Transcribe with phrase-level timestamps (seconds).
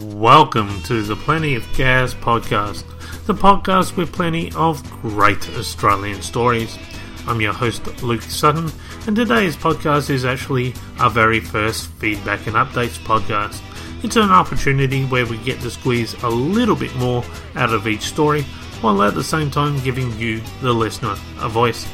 [0.00, 2.84] Welcome to the Plenty of Gas podcast,
[3.26, 6.78] the podcast with plenty of great Australian stories.
[7.26, 8.70] I'm your host, Luke Sutton,
[9.06, 13.60] and today's podcast is actually our very first feedback and updates podcast.
[14.02, 17.22] It's an opportunity where we get to squeeze a little bit more
[17.54, 18.42] out of each story,
[18.80, 21.86] while at the same time giving you, the listener, a voice.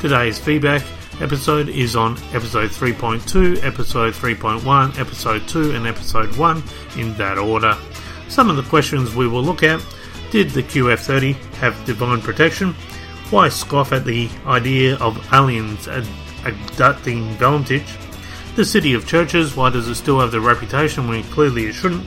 [0.00, 0.82] Today's feedback
[1.20, 6.62] episode is on episode 3.2, episode 3.1, episode 2, and episode 1
[6.96, 7.76] in that order.
[8.28, 9.84] Some of the questions we will look at
[10.30, 12.74] Did the QF30 have divine protection?
[13.30, 18.02] Why scoff at the idea of aliens abducting Valentich?
[18.54, 22.06] The City of Churches, why does it still have the reputation when clearly it shouldn't?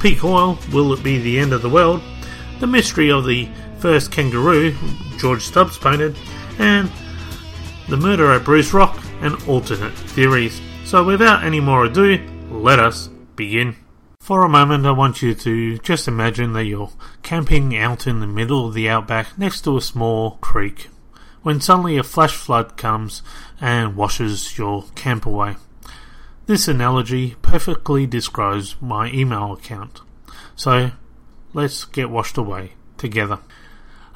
[0.00, 2.02] Peak oil, will it be the end of the world?
[2.60, 4.74] The mystery of the first kangaroo
[5.18, 6.16] George Stubbs painted,
[6.58, 6.90] and
[7.88, 10.60] the murder at Bruce Rock, and alternate theories.
[10.84, 12.18] So, without any more ado,
[12.50, 13.76] let us begin.
[14.20, 16.90] For a moment, I want you to just imagine that you're
[17.22, 20.88] camping out in the middle of the outback next to a small creek,
[21.42, 23.22] when suddenly a flash flood comes
[23.60, 25.56] and washes your camp away.
[26.46, 30.00] This analogy perfectly describes my email account.
[30.56, 30.90] So,
[31.52, 33.38] let's get washed away together.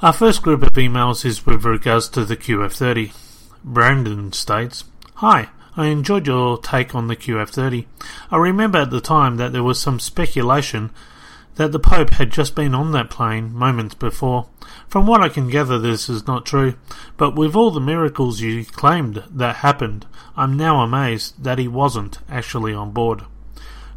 [0.02, 3.29] Our first group of emails is with regards to the QF30.
[3.64, 4.84] Brandon states,
[5.16, 7.86] Hi, I enjoyed your take on the QF30.
[8.30, 10.90] I remember at the time that there was some speculation
[11.56, 14.48] that the Pope had just been on that plane moments before.
[14.88, 16.74] From what I can gather, this is not true,
[17.18, 22.18] but with all the miracles you claimed that happened, I'm now amazed that he wasn't
[22.30, 23.24] actually on board.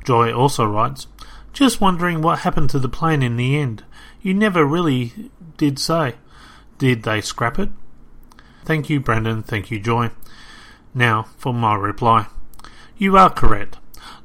[0.03, 1.07] Joy also writes,
[1.53, 3.85] Just wondering what happened to the plane in the end.
[4.21, 6.15] You never really did say.
[6.77, 7.69] Did they scrap it?
[8.65, 9.43] Thank you, Brandon.
[9.43, 10.11] Thank you, Joy.
[10.93, 12.27] Now, for my reply.
[12.97, 13.77] You are correct.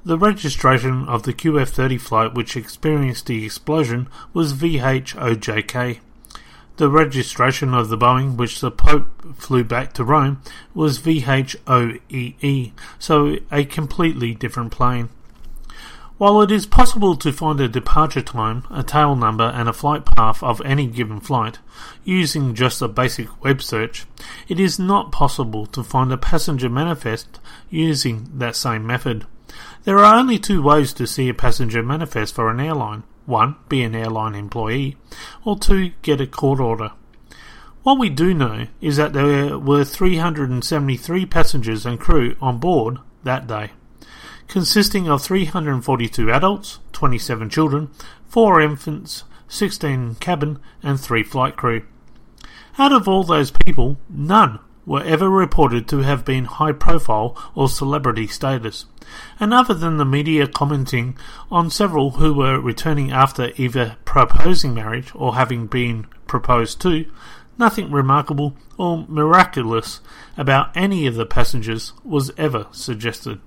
[0.04, 5.98] The registration of the QF 30 flight which experienced the explosion was VHOJK.
[6.76, 10.40] The registration of the Boeing which the Pope flew back to Rome
[10.74, 15.08] was VHOEE, so a completely different plane.
[16.18, 20.04] While it is possible to find a departure time, a tail number, and a flight
[20.04, 21.60] path of any given flight
[22.02, 24.04] using just a basic web search,
[24.48, 27.38] it is not possible to find a passenger manifest
[27.70, 29.26] using that same method.
[29.84, 33.04] There are only two ways to see a passenger manifest for an airline.
[33.24, 34.96] One, be an airline employee,
[35.44, 36.90] or two, get a court order.
[37.84, 43.46] What we do know is that there were 373 passengers and crew on board that
[43.46, 43.70] day
[44.48, 47.90] consisting of 342 adults, 27 children,
[48.28, 51.84] 4 infants, 16 cabin, and 3 flight crew.
[52.78, 57.68] Out of all those people, none were ever reported to have been high profile or
[57.68, 58.86] celebrity status.
[59.38, 61.16] And other than the media commenting
[61.50, 67.04] on several who were returning after either proposing marriage or having been proposed to,
[67.58, 70.00] nothing remarkable or miraculous
[70.38, 73.40] about any of the passengers was ever suggested.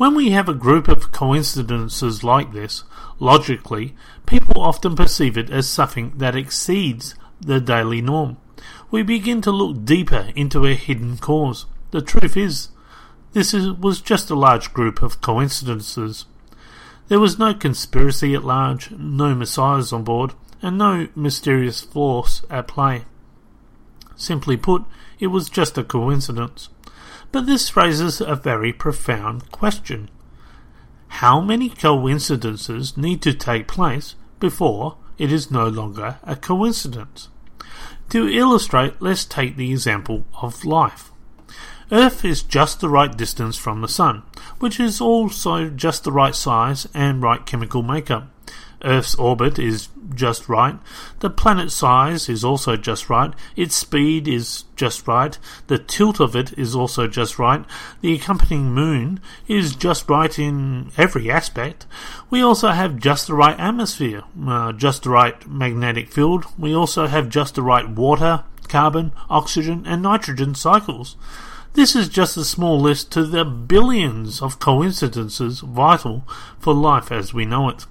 [0.00, 2.84] When we have a group of coincidences like this,
[3.18, 3.94] logically,
[4.24, 8.38] people often perceive it as something that exceeds the daily norm.
[8.90, 11.66] We begin to look deeper into a hidden cause.
[11.90, 12.68] The truth is,
[13.34, 16.24] this is, was just a large group of coincidences.
[17.08, 20.32] There was no conspiracy at large, no messiahs on board,
[20.62, 23.04] and no mysterious force at play.
[24.16, 24.82] Simply put,
[25.18, 26.70] it was just a coincidence.
[27.32, 30.10] But this raises a very profound question.
[31.08, 37.28] How many coincidences need to take place before it is no longer a coincidence?
[38.10, 41.12] To illustrate, let's take the example of life.
[41.92, 44.22] Earth is just the right distance from the Sun,
[44.58, 48.28] which is also just the right size and right chemical makeup.
[48.82, 50.78] Earth's orbit is just right.
[51.20, 53.32] The planet's size is also just right.
[53.56, 55.38] Its speed is just right.
[55.66, 57.64] The tilt of it is also just right.
[58.00, 61.86] The accompanying moon is just right in every aspect.
[62.30, 66.46] We also have just the right atmosphere, uh, just the right magnetic field.
[66.58, 71.16] We also have just the right water, carbon, oxygen, and nitrogen cycles.
[71.74, 76.26] This is just a small list to the billions of coincidences vital
[76.58, 77.86] for life as we know it.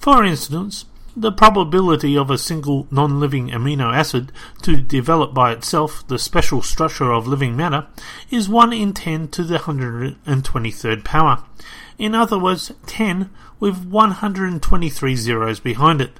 [0.00, 4.32] For instance, the probability of a single non-living amino acid
[4.62, 7.86] to develop by itself the special structure of living matter
[8.30, 11.44] is 1 in 10 to the 123rd power.
[11.98, 16.18] In other words, 10 with 123 zeros behind it.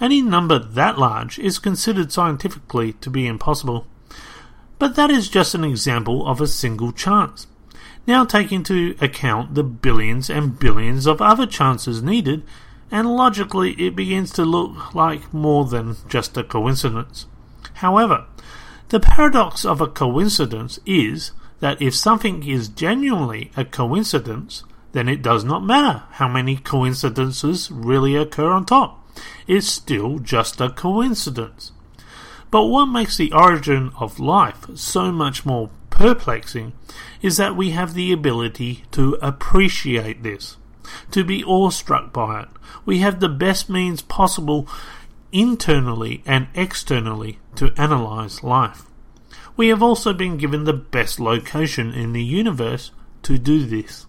[0.00, 3.88] Any number that large is considered scientifically to be impossible.
[4.78, 7.48] But that is just an example of a single chance.
[8.06, 12.44] Now take into account the billions and billions of other chances needed,
[12.90, 17.26] and logically it begins to look like more than just a coincidence.
[17.74, 18.26] However,
[18.88, 25.22] the paradox of a coincidence is that if something is genuinely a coincidence, then it
[25.22, 29.06] does not matter how many coincidences really occur on top.
[29.46, 31.72] It's still just a coincidence.
[32.50, 36.72] But what makes the origin of life so much more perplexing
[37.22, 40.56] is that we have the ability to appreciate this,
[41.10, 42.48] to be awestruck by it.
[42.84, 44.68] We have the best means possible
[45.32, 48.84] internally and externally to analyze life.
[49.56, 52.90] We have also been given the best location in the universe
[53.22, 54.06] to do this.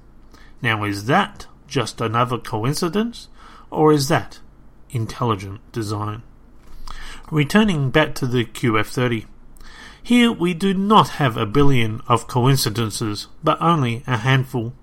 [0.62, 3.28] Now, is that just another coincidence,
[3.70, 4.40] or is that
[4.92, 6.24] intelligent design?
[7.32, 9.26] Returning back to the QF30.
[10.04, 14.74] Here we do not have a billion of coincidences, but only a handful.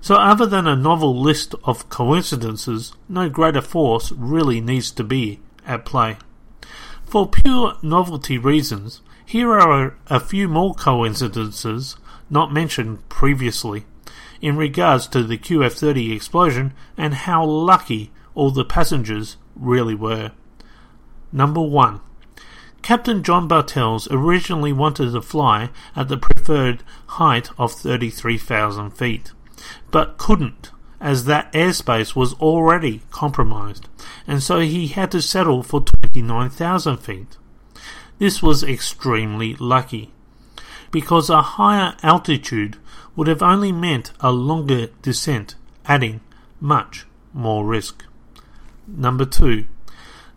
[0.00, 5.40] So, other than a novel list of coincidences, no greater force really needs to be
[5.66, 6.18] at play.
[7.04, 11.96] For pure novelty reasons, here are a few more coincidences
[12.30, 13.84] not mentioned previously
[14.40, 20.32] in regards to the QF30 explosion and how lucky all the passengers really were.
[21.32, 22.00] Number 1.
[22.82, 29.32] Captain John Bartels originally wanted to fly at the preferred height of 33,000 feet,
[29.90, 30.70] but couldn't
[31.00, 33.88] as that airspace was already compromised,
[34.26, 37.36] and so he had to settle for 29,000 feet.
[38.18, 40.10] This was extremely lucky,
[40.90, 42.78] because a higher altitude
[43.14, 45.54] would have only meant a longer descent,
[45.84, 46.20] adding
[46.60, 48.04] much more risk.
[48.86, 49.66] Number 2.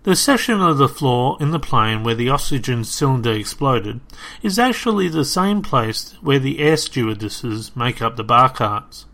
[0.03, 3.99] The section of the floor in the plane where the oxygen cylinder exploded
[4.41, 9.05] is actually the same place where the air stewardesses make up the bar carts.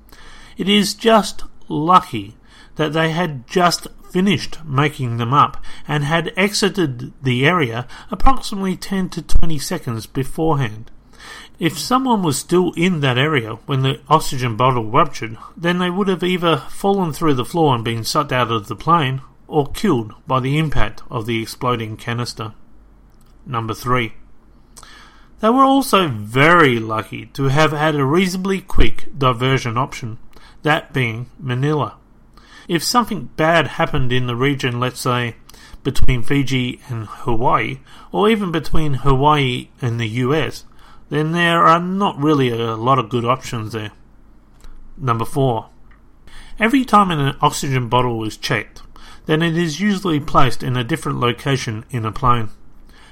[0.58, 2.36] It is just lucky
[2.76, 9.10] that they had just finished making them up and had exited the area approximately 10
[9.10, 10.92] to 20 seconds beforehand.
[11.60, 16.08] If someone was still in that area when the oxygen bottle ruptured, then they would
[16.08, 20.14] have either fallen through the floor and been sucked out of the plane, or killed
[20.28, 22.54] by the impact of the exploding canister.
[23.46, 24.14] Number 3.
[25.40, 30.18] They were also very lucky to have had a reasonably quick diversion option,
[30.66, 31.96] that being Manila.
[32.68, 35.36] If something bad happened in the region, let's say
[35.84, 37.80] between Fiji and Hawaii,
[38.12, 40.66] or even between Hawaii and the US,
[41.10, 43.92] then there are not really a lot of good options there.
[44.98, 45.70] Number 4.
[46.60, 48.82] Every time an oxygen bottle is checked,
[49.28, 52.50] then it is usually placed in a different location in a plane.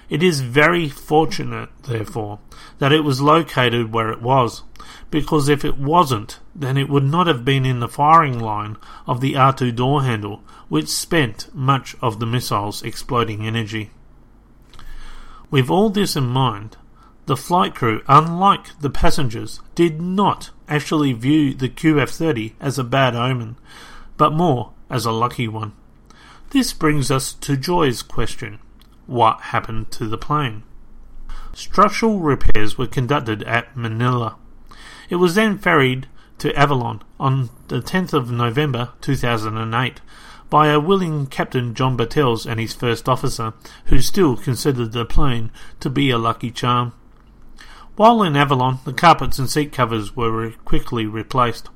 [0.10, 2.40] It is very fortunate, therefore,
[2.80, 4.64] that it was located where it was,
[5.14, 8.76] because if it wasn't, then it would not have been in the firing line
[9.06, 13.92] of the R2 door handle, which spent much of the missile's exploding energy.
[15.52, 16.78] With all this in mind,
[17.28, 22.84] the flight crew, unlike the passengers, did not actually view the QF 30 as a
[22.84, 23.58] bad omen,
[24.18, 25.74] but more as a lucky one.
[26.50, 28.58] This brings us to Joy's question
[29.06, 30.64] What happened to the plane?
[31.54, 34.38] Structural repairs were conducted at Manila.
[35.10, 36.08] It was then ferried
[36.40, 40.02] to Avalon on the 10th of November 2008
[40.50, 43.54] by a willing Captain John Bartels and his first officer,
[43.86, 46.94] who still considered the plane to be a lucky charm.
[47.96, 51.70] While in Avalon, the carpets and seat covers were quickly replaced.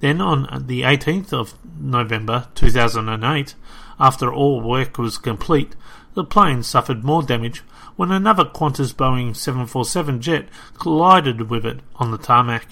[0.00, 3.54] Then, on the 18th of November 2008,
[3.98, 5.74] after all work was complete,
[6.14, 7.60] the plane suffered more damage
[7.96, 12.66] when another Qantas Boeing 747 jet collided with it on the tarmac.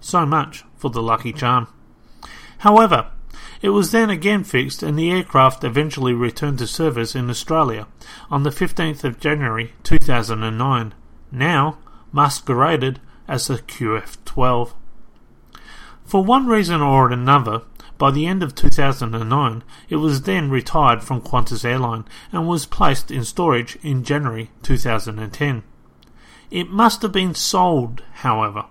[0.00, 1.68] So much for the lucky charm.
[2.58, 3.08] However,
[3.62, 7.86] it was then again fixed and the aircraft eventually returned to service in Australia
[8.30, 10.94] on the 15th of January 2009.
[11.32, 11.78] Now,
[12.12, 14.74] masqueraded as a QF-12.
[16.04, 17.62] For one reason or another,
[17.96, 23.10] by the end of 2009, it was then retired from Qantas Airline and was placed
[23.10, 25.62] in storage in January 2010.
[26.50, 28.64] It must have been sold, however,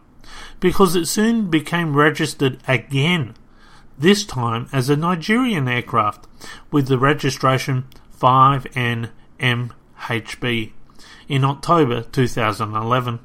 [0.59, 3.35] because it soon became registered again,
[3.97, 6.27] this time as a Nigerian aircraft
[6.71, 7.85] with the registration
[8.19, 9.11] 5NMHB
[11.27, 13.19] in October 2011.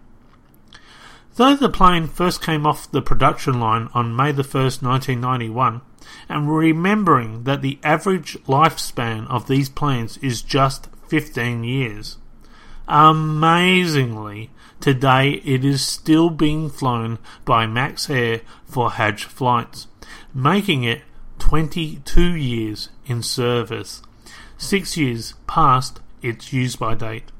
[1.37, 5.81] Though the plane first came off the production line on May 1, 1991,
[6.28, 12.18] and remembering that the average lifespan of these planes is just 15 years,
[12.86, 14.50] amazingly,
[14.80, 19.88] Today it is still being flown by Max Air for Hajj flights,
[20.32, 21.02] making it
[21.40, 24.02] 22 years in service,
[24.56, 27.32] six years past its use by date.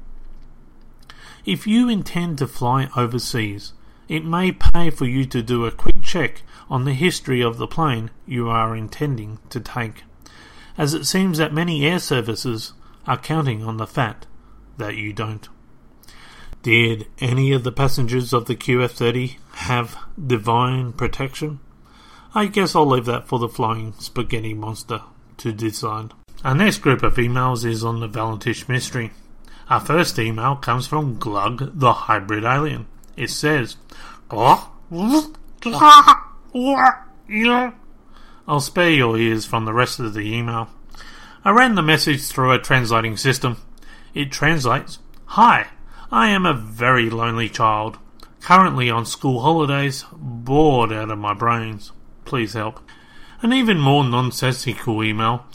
[1.45, 3.71] If you intend to fly overseas,
[4.09, 7.67] it may pay for you to do a quick check on the history of the
[7.67, 10.03] plane you are intending to take,
[10.77, 12.73] as it seems that many air services
[13.05, 14.25] are counting on the fact
[14.77, 15.47] that you don't.
[16.63, 19.97] Did any of the passengers of the QF 30 have
[20.27, 21.59] divine protection?
[22.33, 25.01] I guess I'll leave that for the flying spaghetti monster
[25.37, 26.11] to decide.
[26.43, 29.11] Our next group of emails is on the Valentich mystery.
[29.69, 32.87] Our first email comes from Glug the Hybrid Alien.
[33.19, 33.75] It says,
[38.47, 40.69] I'll spare your ears from the rest of the email.
[41.43, 43.57] I ran the message through a translating system.
[44.13, 45.67] It translates, Hi,
[46.09, 47.97] I am a very lonely child,
[48.39, 51.91] currently on school holidays, bored out of my brains.
[52.23, 52.79] Please help.
[53.41, 55.45] An even more nonsensical email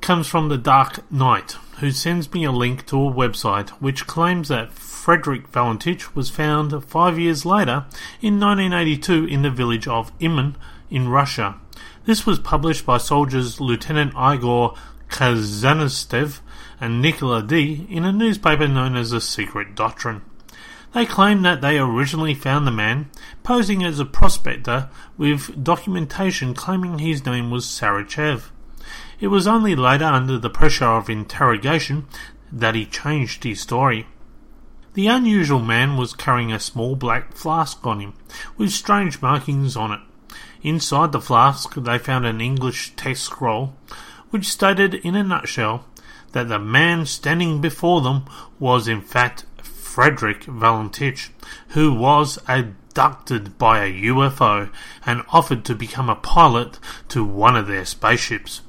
[0.00, 4.46] comes from the Dark Knight, who sends me a link to a website which claims
[4.46, 7.86] that Frederick Valentich was found five years later
[8.20, 10.56] in 1982 in the village of Iman
[10.90, 11.58] in Russia.
[12.04, 14.74] This was published by soldiers Lieutenant Igor
[15.08, 16.40] Kazanistev
[16.78, 20.20] and Nicola D in a newspaper known as the Secret Doctrine.
[20.92, 23.08] They claim that they originally found the man
[23.42, 28.50] posing as a prospector with documentation claiming his name was Sarachev.
[29.18, 32.06] It was only later, under the pressure of interrogation,
[32.52, 34.06] that he changed his story.
[34.94, 38.14] The unusual man was carrying a small black flask on him,
[38.56, 40.00] with strange markings on it.
[40.62, 43.76] Inside the flask, they found an English text scroll,
[44.30, 45.86] which stated in a nutshell
[46.32, 48.24] that the man standing before them
[48.58, 51.30] was in fact Frederick Valentich,
[51.68, 54.70] who was abducted by a UFO
[55.06, 58.62] and offered to become a pilot to one of their spaceships.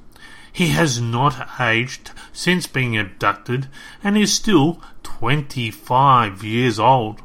[0.54, 3.68] He has not aged since being abducted
[4.04, 7.22] and is still 25 years old.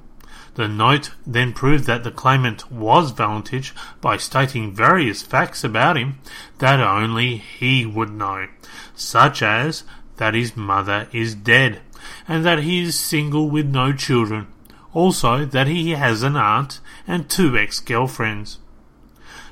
[0.54, 6.18] The note then proved that the claimant was Valentich by stating various facts about him
[6.58, 8.48] that only he would know,
[8.94, 9.84] such as
[10.16, 11.82] that his mother is dead,
[12.26, 14.46] and that he is single with no children.
[14.94, 18.58] Also, that he has an aunt and two ex girlfriends.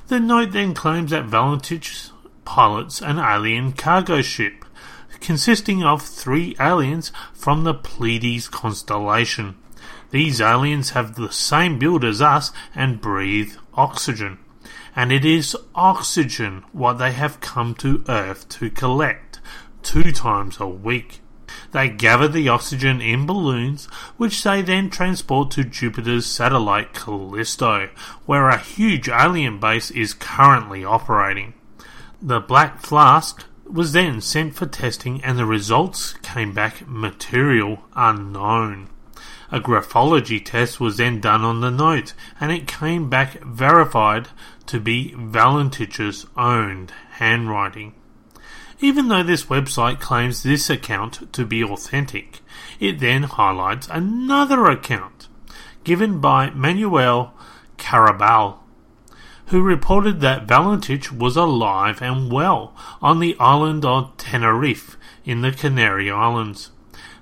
[0.07, 2.09] The note then claims that Valentich
[2.45, 4.63] pilots an alien cargo ship,
[5.19, 9.55] consisting of three aliens from the Pleiades constellation.
[10.11, 14.37] These aliens have the same build as us and breathe oxygen.
[14.95, 19.41] And it is oxygen what they have come to Earth to collect
[19.83, 21.19] two times a week.
[21.71, 23.85] They gather the oxygen in balloons,
[24.17, 27.89] which they then transport to Jupiter's satellite Callisto,
[28.25, 31.53] where a huge alien base is currently operating.
[32.25, 38.89] The Black Flask was then sent for testing, and the results came back material unknown.
[39.51, 44.29] A graphology test was then done on the note, and it came back verified
[44.65, 47.93] to be Valentich's own handwriting.
[48.79, 52.39] Even though this website claims this account to be authentic,
[52.79, 55.27] it then highlights another account
[55.83, 57.35] given by Manuel
[57.77, 58.57] Carabal,
[59.47, 65.51] who reported that Valentich was alive and well on the island of Tenerife in the
[65.51, 66.71] Canary Islands.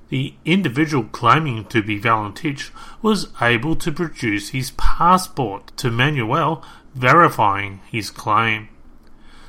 [0.10, 2.70] The individual claiming to be Valentich
[3.01, 6.63] was able to produce his passport to Manuel
[6.94, 8.70] verifying his claim.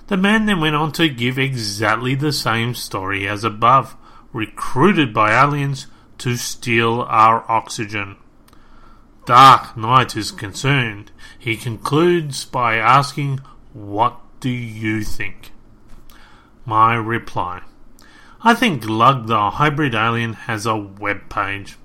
[0.06, 3.96] The man then went on to give exactly the same story as above,
[4.32, 5.86] recruited by aliens
[6.18, 8.16] to steal our oxygen.
[9.26, 11.10] Dark Knight is concerned.
[11.38, 13.40] He concludes by asking,
[13.72, 15.50] What do you think?
[16.66, 17.62] My reply
[18.42, 21.78] I think Glug the hybrid alien has a web page.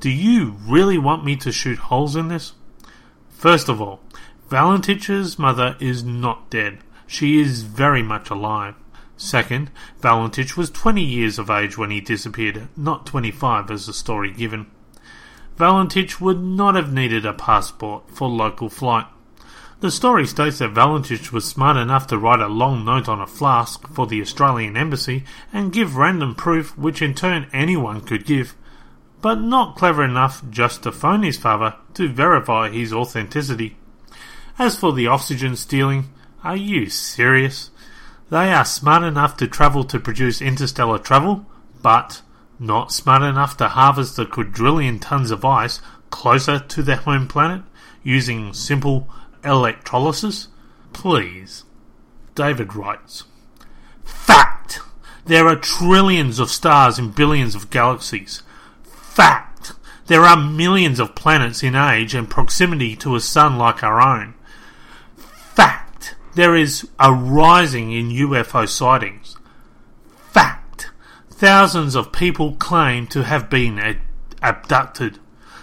[0.00, 2.52] Do you really want me to shoot holes in this?
[3.30, 4.00] First of all,
[4.50, 6.80] Valentich's mother is not dead.
[7.06, 8.74] She is very much alive.
[9.16, 9.70] Second,
[10.02, 14.66] Valentich was 20 years of age when he disappeared, not 25 as the story given.
[15.56, 19.06] Valentich would not have needed a passport for local flight.
[19.80, 23.26] The story states that Valentich was smart enough to write a long note on a
[23.26, 28.54] flask for the Australian Embassy and give random proof which in turn anyone could give,
[29.20, 33.76] but not clever enough just to phone his father to verify his authenticity.
[34.58, 36.06] As for the oxygen stealing,
[36.42, 37.70] are you serious?
[38.30, 41.46] They are smart enough to travel to produce interstellar travel,
[41.82, 42.22] but
[42.64, 45.80] not smart enough to harvest the quadrillion tons of ice
[46.10, 47.62] closer to their home planet
[48.02, 49.08] using simple
[49.44, 50.48] electrolysis?
[50.92, 51.64] Please.
[52.34, 53.24] David writes
[54.04, 54.80] Fact!
[55.26, 58.42] There are trillions of stars in billions of galaxies.
[58.84, 59.72] Fact!
[60.06, 64.34] There are millions of planets in age and proximity to a sun like our own.
[65.16, 66.14] Fact!
[66.34, 69.36] There is a rising in UFO sightings.
[71.44, 74.00] Thousands of people claim to have been ad-
[74.40, 75.18] abducted.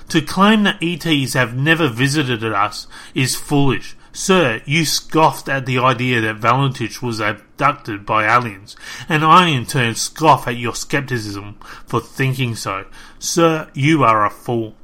[0.10, 2.86] To claim that ETs have never visited us
[3.16, 3.96] is foolish.
[4.14, 8.76] Sir, you scoffed at the idea that Valentich was abducted by aliens,
[9.10, 11.58] and I in turn scoff at your skepticism
[11.88, 12.86] for thinking so.
[13.18, 14.76] Sir, you are a fool.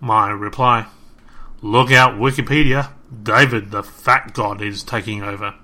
[0.00, 0.88] My reply.
[1.62, 2.90] Look out, Wikipedia.
[3.22, 5.54] David the Fat God is taking over.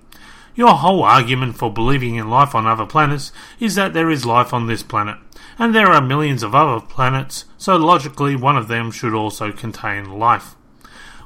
[0.57, 4.55] Your whole argument for believing in life on other planets is that there is life
[4.55, 5.19] on this planet,
[5.59, 10.19] and there are millions of other planets, so logically one of them should also contain
[10.19, 10.55] life.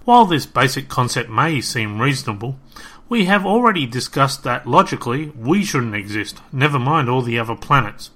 [0.05, 2.59] While this basic concept may seem reasonable,
[3.09, 8.11] we have already discussed that logically we shouldn't exist, never mind all the other planets.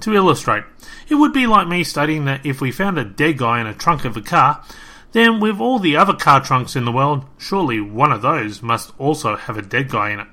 [0.00, 0.64] To illustrate,
[1.08, 3.72] it would be like me stating that if we found a dead guy in a
[3.72, 4.62] trunk of a car,
[5.12, 8.92] then with all the other car trunks in the world, surely one of those must
[8.98, 10.28] also have a dead guy in it.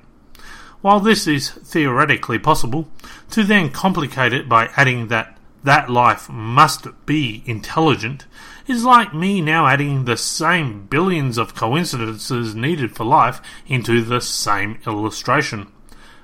[0.82, 2.88] While this is theoretically possible,
[3.30, 8.24] to then complicate it by adding that that life must be intelligent
[8.68, 14.20] is like me now adding the same billions of coincidences needed for life into the
[14.20, 15.66] same illustration.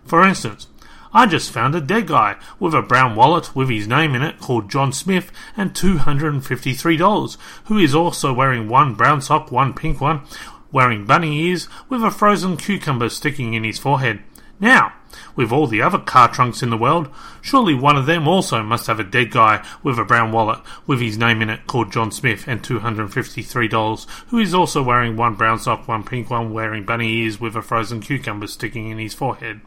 [0.05, 0.69] For instance,
[1.13, 4.39] I just found a dead guy with a brown wallet with his name in it
[4.39, 10.23] called John Smith and $253, who is also wearing one brown sock, one pink one,
[10.71, 14.23] wearing bunny ears with a frozen cucumber sticking in his forehead.
[14.63, 14.93] Now,
[15.35, 17.09] with all the other car trunks in the world,
[17.41, 21.01] surely one of them also must have a dead guy with a brown wallet with
[21.01, 25.59] his name in it called John Smith and $253, who is also wearing one brown
[25.59, 29.63] sock, one pink one, wearing bunny ears with a frozen cucumber sticking in his forehead.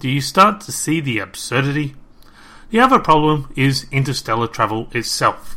[0.00, 1.94] Do you start to see the absurdity?
[2.70, 5.56] The other problem is interstellar travel itself.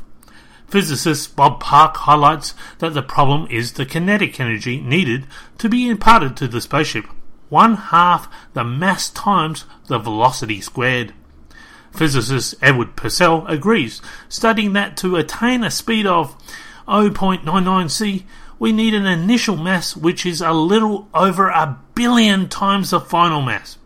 [0.68, 5.26] Physicist Bob Park highlights that the problem is the kinetic energy needed
[5.58, 7.06] to be imparted to the spaceship
[7.52, 11.14] one half the mass times the velocity squared.
[11.92, 16.36] Physicist Edward Purcell agrees, stating that to attain a speed of
[16.88, 18.26] 0.99 c,
[18.58, 23.42] we need an initial mass which is a little over a billion times the final
[23.42, 23.78] mass.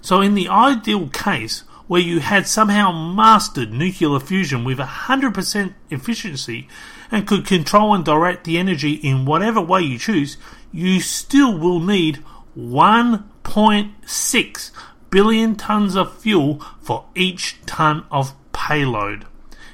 [0.00, 6.68] So, in the ideal case, where you had somehow mastered nuclear fusion with 100% efficiency
[7.10, 10.38] and could control and direct the energy in whatever way you choose,
[10.72, 12.22] you still will need
[12.56, 14.70] 1.6
[15.10, 19.26] billion tons of fuel for each ton of payload.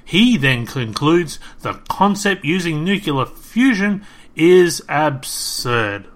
[0.05, 4.05] He then concludes the concept using nuclear fusion
[4.37, 6.07] is absurd.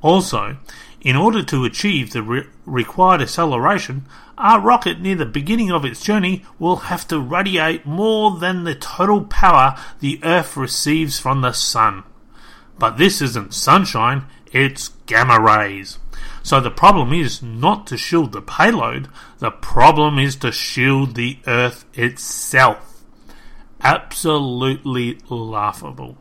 [0.00, 0.56] Also,
[1.00, 4.06] in order to achieve the re- required acceleration,
[4.38, 8.74] our rocket near the beginning of its journey will have to radiate more than the
[8.74, 12.04] total power the Earth receives from the Sun.
[12.78, 14.24] But this isn't sunshine,
[14.54, 15.98] it's gamma rays.
[16.42, 19.08] So the problem is not to shield the payload,
[19.40, 23.02] the problem is to shield the Earth itself.
[23.82, 26.16] Absolutely laughable.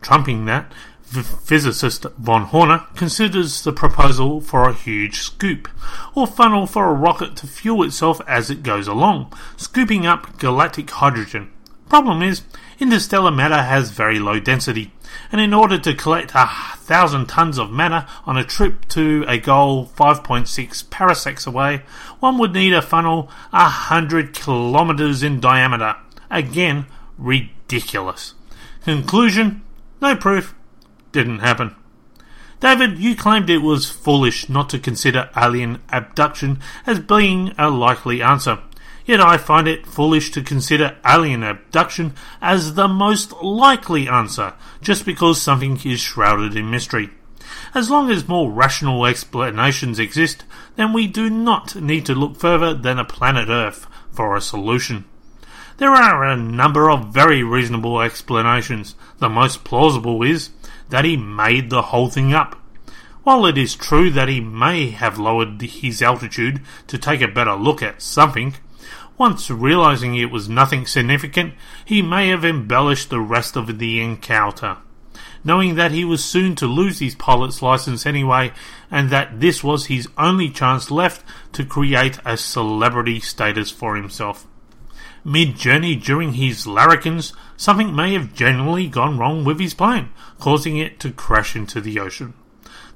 [0.00, 0.72] Trumping that,
[1.04, 5.68] physicist von Hoerner considers the proposal for a huge scoop,
[6.14, 10.90] or funnel for a rocket to fuel itself as it goes along, scooping up galactic
[10.90, 11.50] hydrogen.
[11.88, 12.42] Problem is,
[12.80, 14.92] interstellar matter has very low density,
[15.32, 19.38] and in order to collect a thousand tons of matter on a trip to a
[19.38, 21.82] goal 5.6 parsecs away,
[22.20, 25.96] one would need a funnel a hundred kilometers in diameter.
[26.30, 26.86] Again,
[27.18, 28.34] ridiculous.
[28.84, 29.62] Conclusion:
[30.00, 30.54] No proof.
[31.12, 31.74] Didn't happen.
[32.60, 38.22] David, you claimed it was foolish not to consider alien abduction as being a likely
[38.22, 38.58] answer.
[39.06, 45.04] Yet I find it foolish to consider alien abduction as the most likely answer, just
[45.04, 47.10] because something is shrouded in mystery.
[47.74, 50.44] As long as more rational explanations exist,
[50.76, 55.04] then we do not need to look further than a planet Earth for a solution.
[55.76, 58.94] There are a number of very reasonable explanations.
[59.18, 60.50] The most plausible is
[60.88, 62.56] that he made the whole thing up.
[63.24, 67.54] While it is true that he may have lowered his altitude to take a better
[67.54, 68.54] look at something,
[69.16, 74.76] once realizing it was nothing significant, he may have embellished the rest of the encounter.
[75.44, 78.52] Knowing that he was soon to lose his pilot's license anyway,
[78.90, 84.46] and that this was his only chance left to create a celebrity status for himself.
[85.22, 90.76] Mid journey during his larrikins, something may have generally gone wrong with his plane, causing
[90.76, 92.34] it to crash into the ocean.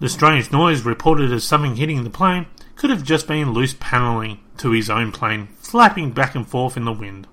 [0.01, 4.41] The strange noise reported as something hitting the plane could have just been loose panelling
[4.59, 7.27] to his own plane flapping back and forth in the wind.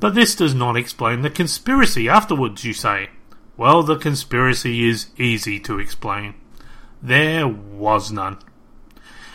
[0.00, 3.08] But this does not explain the conspiracy afterwards, you say.
[3.56, 6.34] Well, the conspiracy is easy to explain.
[7.02, 8.38] There was none.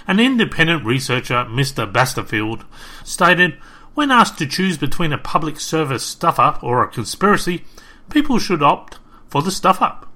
[0.08, 1.91] An independent researcher, Mr.
[1.91, 2.65] Basterfield,
[3.04, 3.54] stated
[3.93, 7.65] when asked to choose between a public service stuff up or a conspiracy,
[8.10, 10.10] people should opt for the stuff up.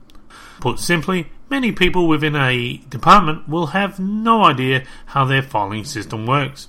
[0.59, 6.25] Put simply, many people within a department will have no idea how their filing system
[6.25, 6.67] works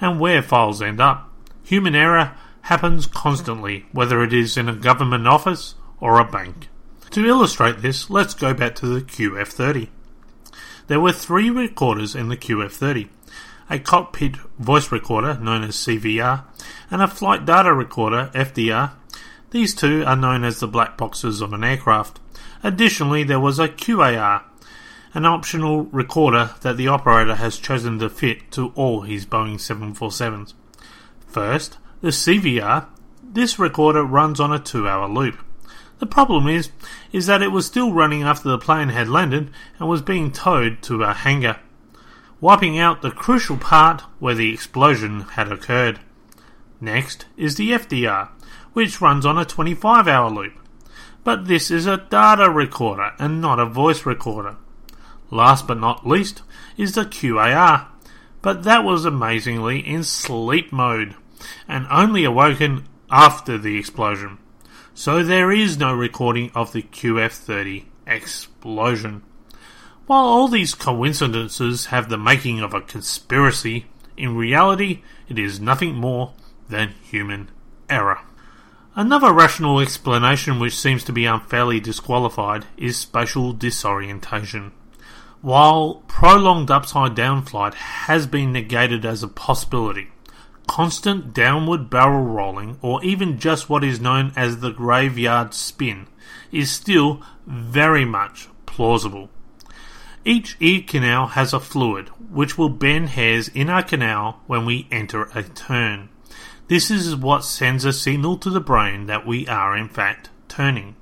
[0.00, 1.30] and where files end up.
[1.64, 6.68] Human error happens constantly, whether it is in a government office or a bank.
[7.10, 9.88] To illustrate this, let's go back to the QF30.
[10.86, 13.08] There were three recorders in the QF30
[13.70, 16.42] a cockpit voice recorder known as CVR,
[16.90, 18.90] and a flight data recorder FDR.
[19.52, 22.18] These two are known as the black boxes of an aircraft.
[22.64, 24.42] Additionally, there was a QAR,
[25.12, 30.54] an optional recorder that the operator has chosen to fit to all his Boeing 747s.
[31.26, 32.86] First, the CVR.
[33.22, 35.38] This recorder runs on a 2-hour loop.
[35.98, 36.70] The problem is
[37.12, 40.80] is that it was still running after the plane had landed and was being towed
[40.82, 41.60] to a hangar,
[42.40, 46.00] wiping out the crucial part where the explosion had occurred.
[46.80, 48.28] Next is the FDR,
[48.72, 50.54] which runs on a 25 hour loop.
[51.22, 54.56] But this is a data recorder and not a voice recorder.
[55.30, 56.42] Last but not least
[56.76, 57.86] is the QAR,
[58.42, 61.14] but that was amazingly in sleep mode
[61.68, 64.38] and only awoken after the explosion.
[64.94, 69.22] So there is no recording of the QF 30 explosion.
[70.06, 75.94] While all these coincidences have the making of a conspiracy, in reality it is nothing
[75.94, 76.32] more
[76.68, 77.50] than human
[77.88, 78.20] error.
[78.96, 84.72] Another rational explanation which seems to be unfairly disqualified is spatial disorientation.
[85.42, 90.08] While prolonged upside down flight has been negated as a possibility,
[90.66, 96.08] constant downward barrel rolling, or even just what is known as the graveyard spin,
[96.52, 99.30] is still very much plausible.
[100.26, 104.88] Each ear canal has a fluid which will bend hairs in our canal when we
[104.90, 106.10] enter a turn.
[106.68, 110.96] This is what sends a signal to the brain that we are in fact turning.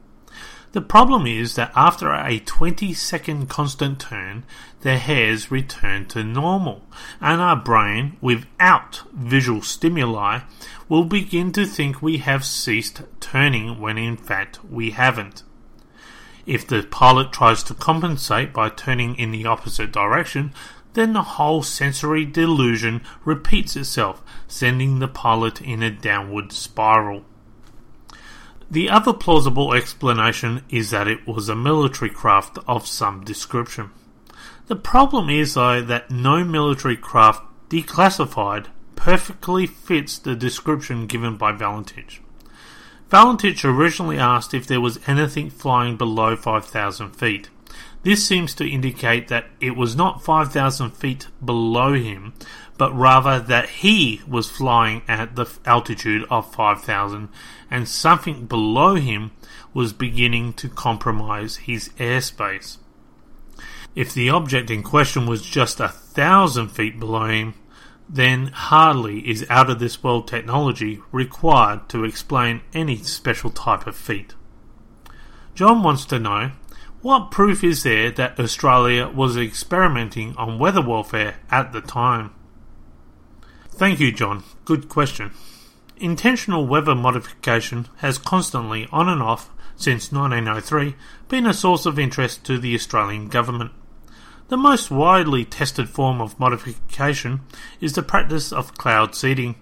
[0.72, 4.44] The problem is that after a 20 second constant turn,
[4.82, 6.84] the hairs return to normal,
[7.22, 10.40] and our brain, without visual stimuli,
[10.86, 15.42] will begin to think we have ceased turning when in fact we haven't.
[16.44, 20.52] If the pilot tries to compensate by turning in the opposite direction,
[20.92, 27.24] then the whole sensory delusion repeats itself, sending the pilot in a downward spiral.
[28.70, 33.90] The other plausible explanation is that it was a military craft of some description.
[34.66, 41.52] The problem is, though, that no military craft declassified perfectly fits the description given by
[41.52, 42.18] Valentich.
[43.10, 47.48] Valentich originally asked if there was anything flying below 5,000 feet.
[48.02, 52.34] This seems to indicate that it was not 5,000 feet below him,
[52.76, 57.28] but rather that he was flying at the altitude of 5,000
[57.70, 59.32] and something below him
[59.74, 62.78] was beginning to compromise his airspace.
[63.94, 67.54] If the object in question was just a thousand feet below him,
[68.08, 73.96] then hardly is out of this world technology required to explain any special type of
[73.96, 74.34] feat.
[75.54, 76.52] John wants to know
[77.00, 82.34] what proof is there that Australia was experimenting on weather warfare at the time?
[83.70, 84.42] Thank you, John.
[84.64, 85.32] Good question.
[86.00, 90.94] Intentional weather modification has constantly, on and off, since 1903,
[91.28, 93.72] been a source of interest to the Australian government.
[94.48, 97.40] The most widely tested form of modification
[97.80, 99.56] is the practice of cloud seeding.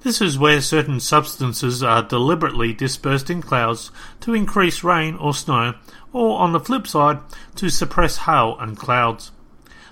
[0.00, 5.74] This is where certain substances are deliberately dispersed in clouds to increase rain or snow
[6.12, 7.18] or on the flip side,
[7.56, 9.32] to suppress hail and clouds.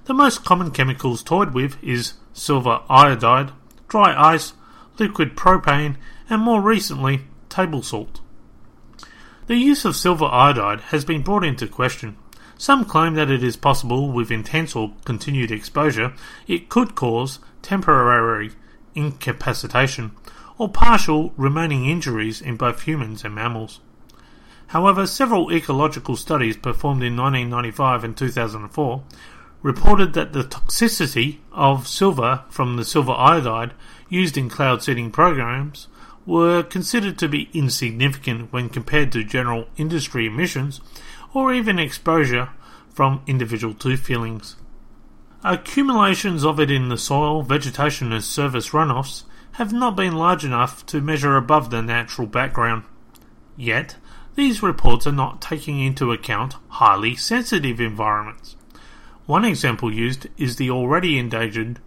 [0.07, 3.53] The most common chemicals toyed with is silver iodide,
[3.89, 4.55] dry ice,
[4.99, 5.97] liquid propane,
[6.29, 8.21] and more recently, table salt.
[9.47, 12.17] The use of silver iodide has been brought into question.
[12.59, 16.15] Some claim that it is possible with intense or continued exposure
[16.47, 18.53] it could cause temporary
[18.95, 20.13] incapacitation
[20.59, 23.81] or partial remaining injuries in both humans and mammals.
[24.69, 29.03] However, several ecological studies performed in 1995 and 2004
[29.63, 33.73] reported that the toxicity of silver from the silver iodide
[34.09, 35.89] used in cloud seeding programs
[36.25, 40.81] were considered to be insignificant when compared to general industry emissions
[41.33, 42.51] or even exposure
[42.93, 44.57] from individual tooth fillings.
[45.45, 50.85] Accumulations of it in the soil, vegetation, and surface runoffs have not been large enough
[50.87, 52.83] to measure above the natural background.
[53.57, 53.97] Yet,
[54.35, 58.57] these reports are not taking into account highly sensitive environments.
[59.27, 61.81] One example used is the already endangered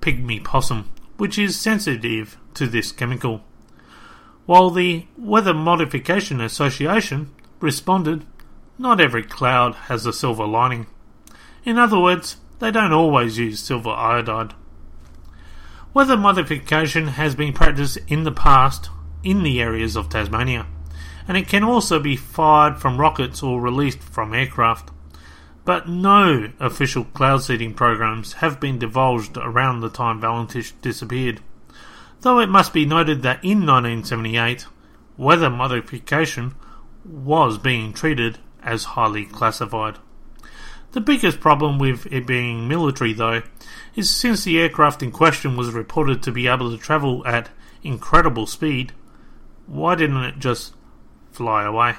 [0.00, 3.42] pygmy possum, which is sensitive to this chemical.
[4.46, 8.26] While the Weather Modification Association responded,
[8.78, 10.86] not every cloud has a silver lining.
[11.64, 14.54] In other words, they don't always use silver iodide.
[15.94, 18.88] Weather modification has been practiced in the past
[19.24, 20.66] in the areas of Tasmania,
[21.28, 24.91] and it can also be fired from rockets or released from aircraft.
[25.64, 31.40] But no official cloud seeding programs have been divulged around the time Valentich disappeared
[32.22, 34.66] though it must be noted that in 1978,
[35.16, 36.54] weather modification
[37.04, 39.98] was being treated as highly classified.
[40.92, 43.42] The biggest problem with it being military, though,
[43.94, 47.50] is since the aircraft in question was reported to be able to travel at
[47.82, 48.92] incredible speed,
[49.66, 50.74] why didn't it just
[51.32, 51.94] fly away?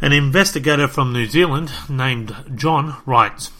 [0.00, 3.52] An investigator from New Zealand named John writes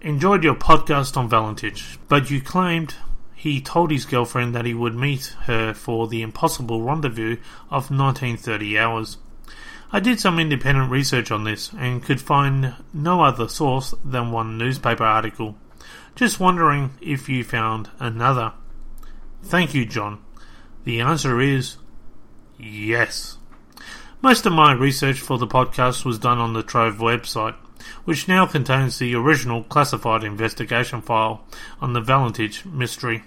[0.00, 2.94] Enjoyed your podcast on Valentich, but you claimed
[3.34, 7.36] he told his girlfriend that he would meet her for the impossible rendezvous
[7.70, 9.18] of 1930 hours.
[9.92, 14.56] I did some independent research on this and could find no other source than one
[14.56, 15.56] newspaper article.
[16.14, 18.54] Just wondering if you found another.
[19.42, 20.24] Thank you, John.
[20.84, 21.76] The answer is
[22.58, 23.36] yes.
[24.22, 27.54] Most of my research for the podcast was done on the Trove website
[28.04, 31.44] which now contains the original classified investigation file
[31.80, 33.22] on the Valentich mystery.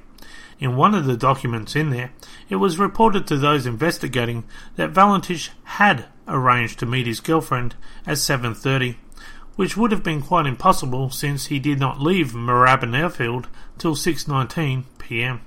[0.59, 2.11] In one of the documents in there,
[2.49, 4.43] it was reported to those investigating
[4.75, 7.75] that Valentich had arranged to meet his girlfriend
[8.05, 8.97] at 7:30,
[9.55, 14.83] which would have been quite impossible since he did not leave Moorabbin Airfield till 6:19
[14.99, 15.41] p.m.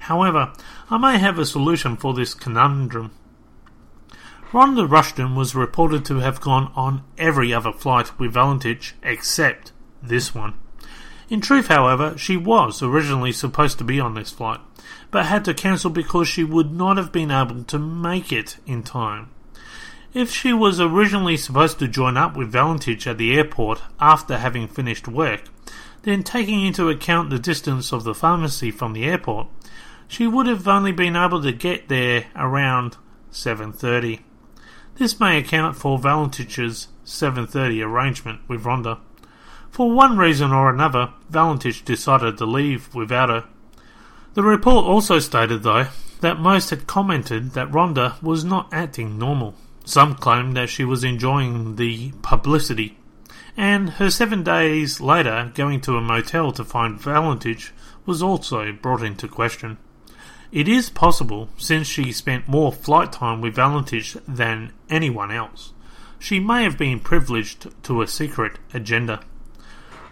[0.00, 0.52] However,
[0.90, 3.10] I may have a solution for this conundrum.
[4.50, 10.34] Rhonda Rushton was reported to have gone on every other flight with Valentich except this
[10.34, 10.54] one.
[11.28, 14.60] In truth, however, she was originally supposed to be on this flight,
[15.10, 18.82] but had to cancel because she would not have been able to make it in
[18.82, 19.28] time.
[20.14, 24.66] If she was originally supposed to join up with Valentich at the airport after having
[24.66, 25.42] finished work,
[26.04, 29.48] then taking into account the distance of the pharmacy from the airport,
[30.06, 32.96] she would have only been able to get there around
[33.30, 34.20] 7:30.
[34.98, 38.98] This may account for Valentich's 7:30 arrangement with Rhonda.
[39.70, 43.44] For one reason or another, Valentich decided to leave without her.
[44.34, 45.86] The report also stated, though,
[46.20, 49.54] that most had commented that Rhonda was not acting normal.
[49.84, 52.98] Some claimed that she was enjoying the publicity,
[53.56, 57.70] and her seven days later going to a motel to find Valentich
[58.04, 59.78] was also brought into question.
[60.50, 65.72] It is possible, since she spent more flight time with Valentich than anyone else,
[66.18, 69.20] she may have been privileged to a secret agenda.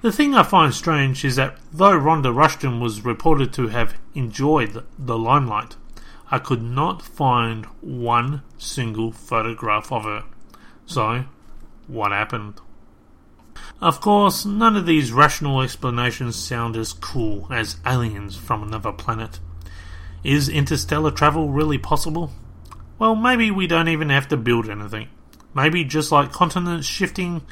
[0.03, 4.85] The thing I find strange is that though Rhonda Rushton was reported to have enjoyed
[4.99, 5.77] the limelight,
[6.31, 10.25] I could not find one single photograph of her.
[10.85, 11.25] So,
[11.87, 12.61] what happened?
[13.81, 19.41] Of course, none of these rational explanations sound as cool as aliens from another planet.
[20.23, 22.33] Is interstellar travel really possible?
[22.99, 25.09] Well, maybe we don't even have to build anything.
[25.55, 27.43] Maybe just like continents shifting,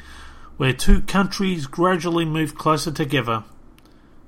[0.57, 3.43] where two countries gradually move closer together.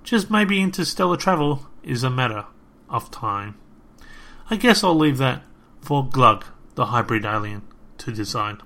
[0.03, 2.45] Just maybe interstellar travel is a matter
[2.89, 3.56] of time.
[4.49, 5.43] I guess I'll leave that
[5.82, 7.63] for Glug, the hybrid alien,
[7.99, 8.58] to decide.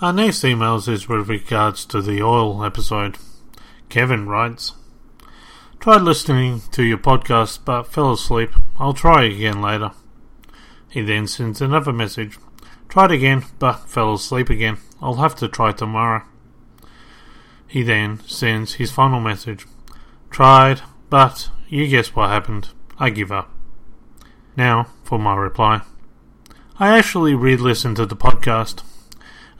[0.00, 3.18] Our next email is with regards to the oil episode.
[3.88, 4.72] Kevin writes,
[5.78, 8.50] Tried listening to your podcast but fell asleep.
[8.78, 9.92] I'll try again later.
[10.96, 12.38] He then sends another message.
[12.88, 14.78] Tried again but fell asleep again.
[15.02, 16.22] I'll have to try tomorrow.
[17.66, 19.66] He then sends his final message.
[20.30, 20.80] Tried,
[21.10, 22.70] but you guess what happened.
[22.98, 23.50] I give up.
[24.56, 25.82] Now for my reply.
[26.78, 28.82] I actually re listened to the podcast,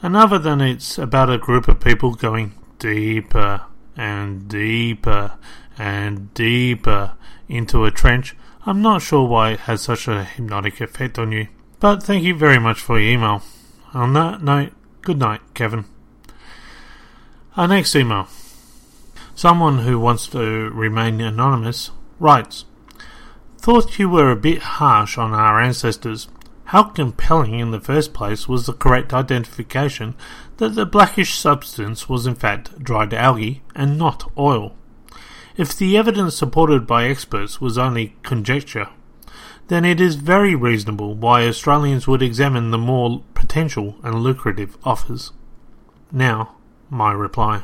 [0.01, 3.61] and other than it's about a group of people going deeper
[3.94, 5.37] and deeper
[5.77, 7.12] and deeper
[7.46, 8.35] into a trench.
[8.68, 11.46] I'm not sure why it has such a hypnotic effect on you.
[11.79, 13.42] But thank you very much for your email.
[13.94, 15.85] On that note, good night, Kevin.
[17.57, 18.26] Our next email.
[19.37, 22.64] Someone who wants to remain anonymous writes
[23.59, 26.26] thought you were a bit harsh on our ancestors.
[26.64, 30.16] How compelling in the first place was the correct identification
[30.57, 34.74] that the blackish substance was in fact dried algae and not oil?
[35.57, 38.88] If the evidence supported by experts was only conjecture,
[39.69, 45.33] then it is very reasonable why Australians would examine the more potential and lucrative offers.
[46.12, 46.57] Now,
[46.90, 47.62] my reply.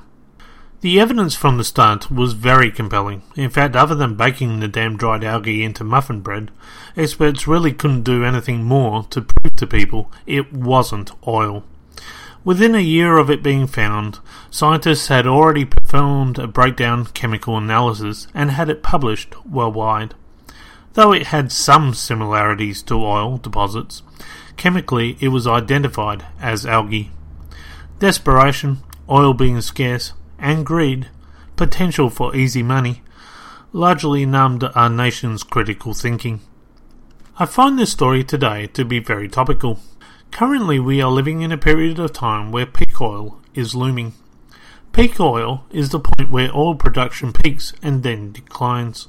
[0.81, 3.23] The evidence from the start was very compelling.
[3.37, 6.51] In fact, other than baking the damn dried algae into muffin bread,
[6.97, 11.63] experts really couldn't do anything more to prove to people it wasn't oil.
[12.45, 14.19] Within a year of it being found,
[14.51, 20.15] scientists had already performed a breakdown chemical analysis and had it published worldwide.
[20.95, 24.03] Though it had some similarities to oil deposits,
[24.57, 27.13] chemically it was identified as algae.
[28.01, 28.79] Desperation,
[29.09, 31.09] oil being scarce, and greed,
[31.55, 33.03] potential for easy money,
[33.73, 36.41] largely numbed our nation's critical thinking.
[37.39, 39.79] I find this story today to be very topical.
[40.33, 44.15] Currently, we are living in a period of time where peak oil is looming.
[44.93, 49.09] Peak oil is the point where oil production peaks and then declines.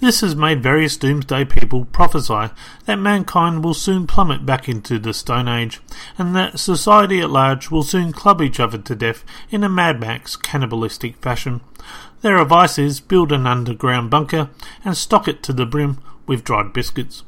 [0.00, 2.52] This has made various doomsday people prophesy
[2.84, 5.80] that mankind will soon plummet back into the Stone Age,
[6.18, 10.00] and that society at large will soon club each other to death in a Mad
[10.00, 11.60] Max cannibalistic fashion.
[12.22, 14.50] Their advice is build an underground bunker
[14.84, 17.22] and stock it to the brim with dried biscuits.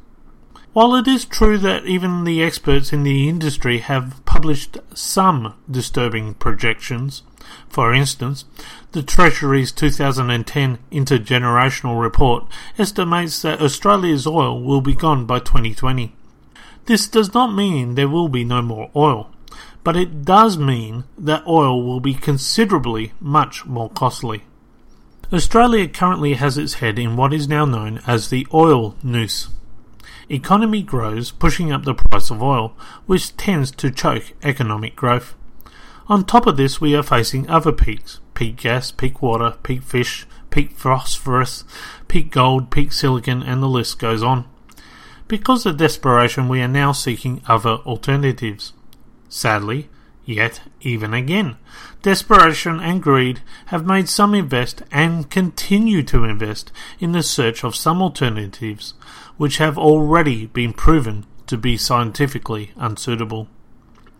[0.76, 6.34] While it is true that even the experts in the industry have published some disturbing
[6.34, 7.22] projections,
[7.66, 8.44] for instance,
[8.92, 12.44] the Treasury's 2010 Intergenerational Report
[12.76, 16.14] estimates that Australia's oil will be gone by 2020.
[16.84, 19.30] This does not mean there will be no more oil,
[19.82, 24.44] but it does mean that oil will be considerably much more costly.
[25.32, 29.48] Australia currently has its head in what is now known as the oil noose.
[30.28, 35.34] Economy grows, pushing up the price of oil, which tends to choke economic growth.
[36.08, 40.26] On top of this, we are facing other peaks peak gas, peak water, peak fish,
[40.50, 41.64] peak phosphorus,
[42.06, 44.44] peak gold, peak silicon, and the list goes on.
[45.26, 48.72] Because of desperation, we are now seeking other alternatives.
[49.28, 49.88] Sadly,
[50.26, 51.56] yet even again,
[52.02, 57.76] desperation and greed have made some invest and continue to invest in the search of
[57.76, 58.92] some alternatives
[59.36, 63.48] which have already been proven to be scientifically unsuitable.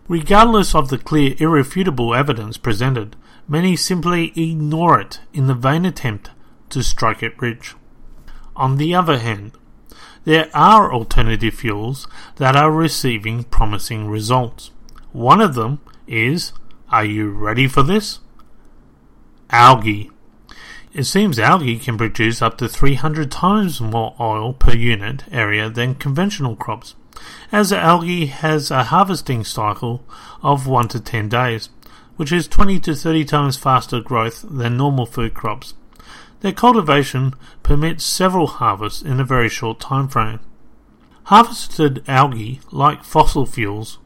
[0.07, 3.17] Regardless of the clear, irrefutable evidence presented,
[3.47, 6.31] many simply ignore it in the vain attempt
[6.69, 7.75] to strike it rich.
[8.55, 9.51] On the other hand,
[10.23, 14.71] there are alternative fuels that are receiving promising results.
[15.11, 16.53] One of them is,
[16.89, 18.19] are you ready for this?
[19.49, 20.09] Algae.
[20.93, 25.95] It seems algae can produce up to 300 times more oil per unit area than
[25.95, 26.95] conventional crops,
[27.51, 30.03] as algae has a harvesting cycle
[30.41, 31.69] of 1 to 10 days,
[32.15, 35.75] which is 20 to 30 times faster growth than normal food crops.
[36.41, 40.39] Their cultivation permits several harvests in a very short time frame.
[41.25, 43.99] Harvested algae, like fossil fuels,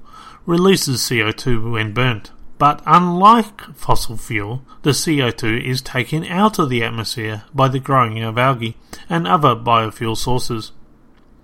[0.46, 2.32] releases CO2 when burnt.
[2.58, 8.22] But unlike fossil fuel, the CO2 is taken out of the atmosphere by the growing
[8.22, 8.78] of algae
[9.10, 10.72] and other biofuel sources.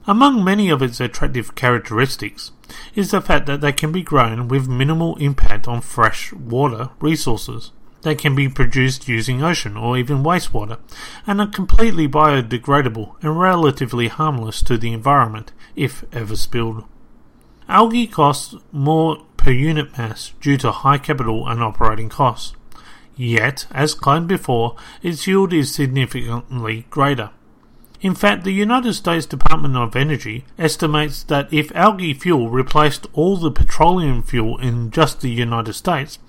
[0.06, 2.52] Among many of its attractive characteristics
[2.96, 7.72] is the fact that they can be grown with minimal impact on fresh water resources.
[8.04, 10.78] They can be produced using ocean or even wastewater
[11.26, 16.86] and are completely biodegradable and relatively harmless to the environment if ever spilled.
[17.70, 22.54] Algae costs more per unit mass due to high capital and operating costs.
[23.16, 27.32] Yet, as claimed before, its yield is significantly greater.
[28.00, 33.38] In fact, the United States Department of Energy estimates that if algae fuel replaced all
[33.38, 36.20] the petroleum fuel in just the United States,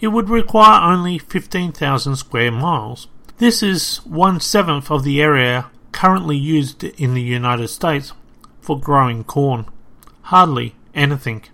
[0.00, 3.06] it would require only 15,000 square miles.
[3.36, 8.12] This is one seventh of the area currently used in the United States
[8.62, 9.66] for growing corn.
[10.22, 11.44] Hardly anything.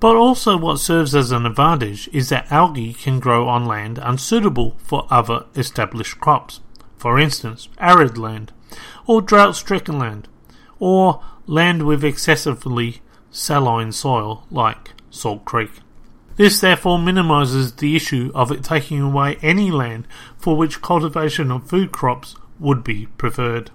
[0.00, 4.76] But also, what serves as an advantage is that algae can grow on land unsuitable
[4.78, 6.60] for other established crops,
[6.96, 8.52] for instance, arid land,
[9.06, 10.28] or drought stricken land,
[10.80, 13.00] or land with excessively
[13.30, 15.70] saline soil like Salt Creek.
[16.36, 21.68] This therefore minimises the issue of it taking away any land for which cultivation of
[21.68, 23.70] food crops would be preferred.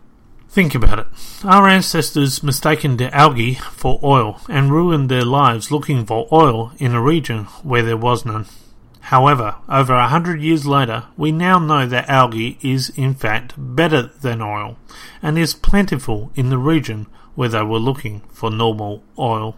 [0.49, 1.07] Think about it.
[1.43, 6.95] Our ancestors mistaken the algae for oil and ruined their lives looking for oil in
[6.95, 8.45] a region where there was none.
[9.01, 14.11] However, over a hundred years later, we now know that algae is in fact better
[14.21, 14.77] than oil
[15.21, 19.57] and is plentiful in the region where they were looking for normal oil.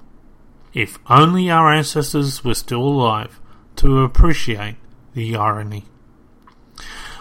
[0.73, 3.39] If only our ancestors were still alive
[3.77, 4.75] to appreciate
[5.13, 5.85] the irony.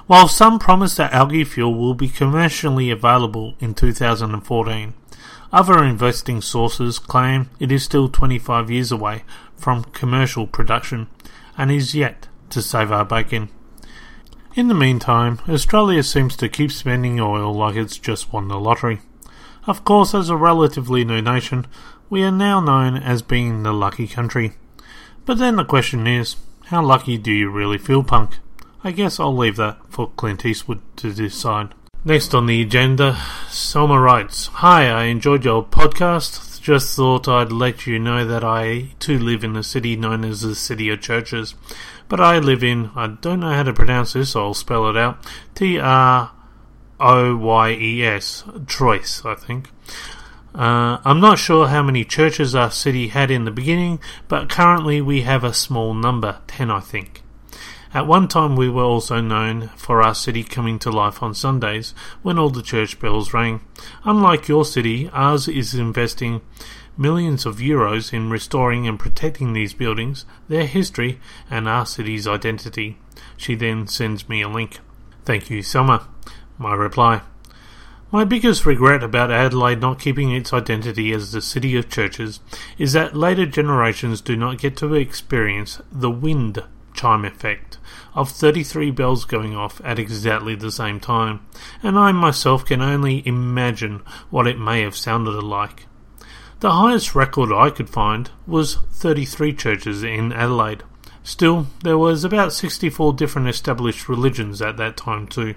[0.08, 4.94] While some promise that algae fuel will be commercially available in 2014,
[5.52, 9.24] other investing sources claim it is still 25 years away
[9.58, 11.08] from commercial production
[11.58, 13.50] and is yet to save our bacon.
[14.54, 19.00] In the meantime, Australia seems to keep spending oil like it's just won the lottery.
[19.66, 21.66] Of course, as a relatively new nation,
[22.08, 24.54] we are now known as being the lucky country.
[25.26, 26.36] But then the question is,
[26.68, 28.38] how lucky do you really feel, punk?
[28.84, 31.74] I guess I'll leave that for Clint Eastwood to decide.
[32.04, 36.60] Next on the agenda, Selma writes Hi, I enjoyed your podcast.
[36.62, 40.42] Just thought I'd let you know that I too live in a city known as
[40.42, 41.56] the City of Churches.
[42.08, 44.96] But I live in, I don't know how to pronounce this, so I'll spell it
[44.96, 45.18] out
[45.56, 46.30] T R
[47.00, 49.70] O Y E S, Troyes, I think.
[50.54, 53.98] Uh, I'm not sure how many churches our city had in the beginning,
[54.28, 57.22] but currently we have a small number, 10 I think.
[57.94, 61.94] At one time, we were also known for our city coming to life on Sundays
[62.22, 63.62] when all the church bells rang.
[64.04, 66.42] Unlike your city, ours is investing
[66.98, 71.18] millions of euros in restoring and protecting these buildings, their history,
[71.50, 72.98] and our city's identity.
[73.38, 74.80] She then sends me a link.
[75.24, 76.08] Thank you, Selma.
[76.58, 77.22] My reply.
[78.12, 82.40] My biggest regret about Adelaide not keeping its identity as the city of churches
[82.76, 86.62] is that later generations do not get to experience the wind
[86.94, 87.77] chime effect
[88.18, 91.38] of 33 bells going off at exactly the same time,
[91.84, 95.86] and I myself can only imagine what it may have sounded like.
[96.58, 100.82] The highest record I could find was 33 churches in Adelaide.
[101.22, 105.54] Still, there was about 64 different established religions at that time too.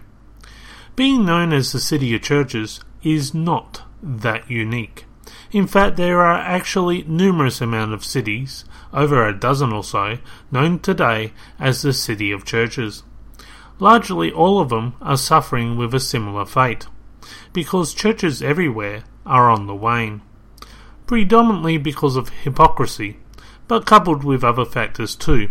[0.95, 5.05] Being known as the city of churches is not that unique.
[5.52, 10.18] In fact, there are actually numerous amount of cities, over a dozen or so,
[10.49, 13.04] known today as the City of Churches.
[13.78, 16.88] Largely all of them are suffering with a similar fate,
[17.52, 20.22] because churches everywhere are on the wane.
[21.06, 23.18] Predominantly because of hypocrisy,
[23.68, 25.49] but coupled with other factors too.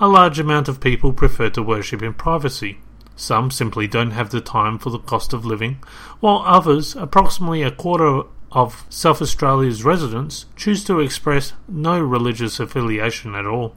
[0.00, 2.78] A large amount of people prefer to worship in privacy.
[3.14, 5.78] Some simply don't have the time for the cost of living,
[6.18, 8.22] while others, approximately a quarter
[8.52, 13.76] of South Australia's residents choose to express no religious affiliation at all.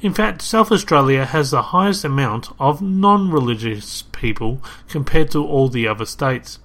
[0.00, 5.68] In fact, South Australia has the highest amount of non religious people compared to all
[5.68, 6.60] the other states.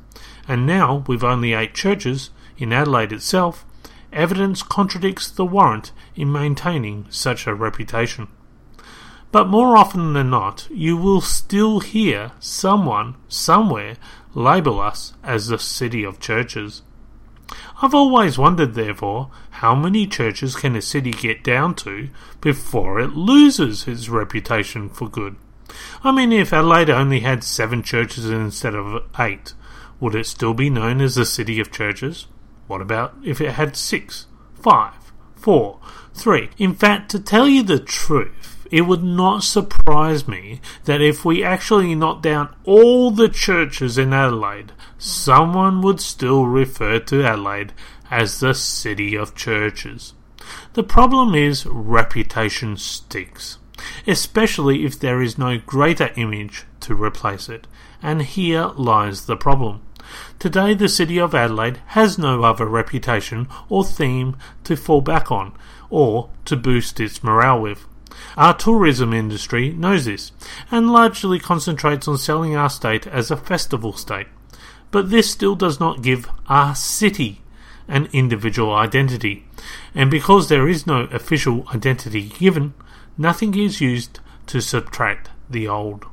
[0.47, 3.65] And now, with only eight churches in Adelaide itself,
[4.13, 8.27] evidence contradicts the warrant in maintaining such a reputation.
[9.31, 13.95] But more often than not, you will still hear someone, somewhere,
[14.35, 16.81] label us as the city of churches.
[17.81, 23.15] I've always wondered, therefore, how many churches can a city get down to before it
[23.15, 25.35] loses its reputation for good?
[26.03, 29.53] I mean, if Adelaide only had seven churches instead of eight,
[29.99, 32.27] would it still be known as the City of Churches?
[32.67, 35.79] What about if it had six, five, four,
[36.13, 36.49] three?
[36.57, 41.43] In fact, to tell you the truth, it would not surprise me that if we
[41.43, 47.73] actually knocked down all the churches in Adelaide, someone would still refer to Adelaide
[48.09, 50.13] as the city of churches.
[50.73, 53.57] The problem is reputation sticks,
[54.07, 57.67] especially if there is no greater image to replace it,
[58.01, 59.81] and here lies the problem.
[60.39, 65.53] Today, the city of Adelaide has no other reputation or theme to fall back on,
[65.89, 67.85] or to boost its morale with.
[68.37, 70.31] Our tourism industry knows this
[70.69, 74.27] and largely concentrates on selling our state as a festival state.
[74.91, 77.41] But this still does not give our city
[77.87, 79.45] an individual identity,
[79.93, 82.73] and because there is no official identity given,
[83.17, 86.05] nothing is used to subtract the old.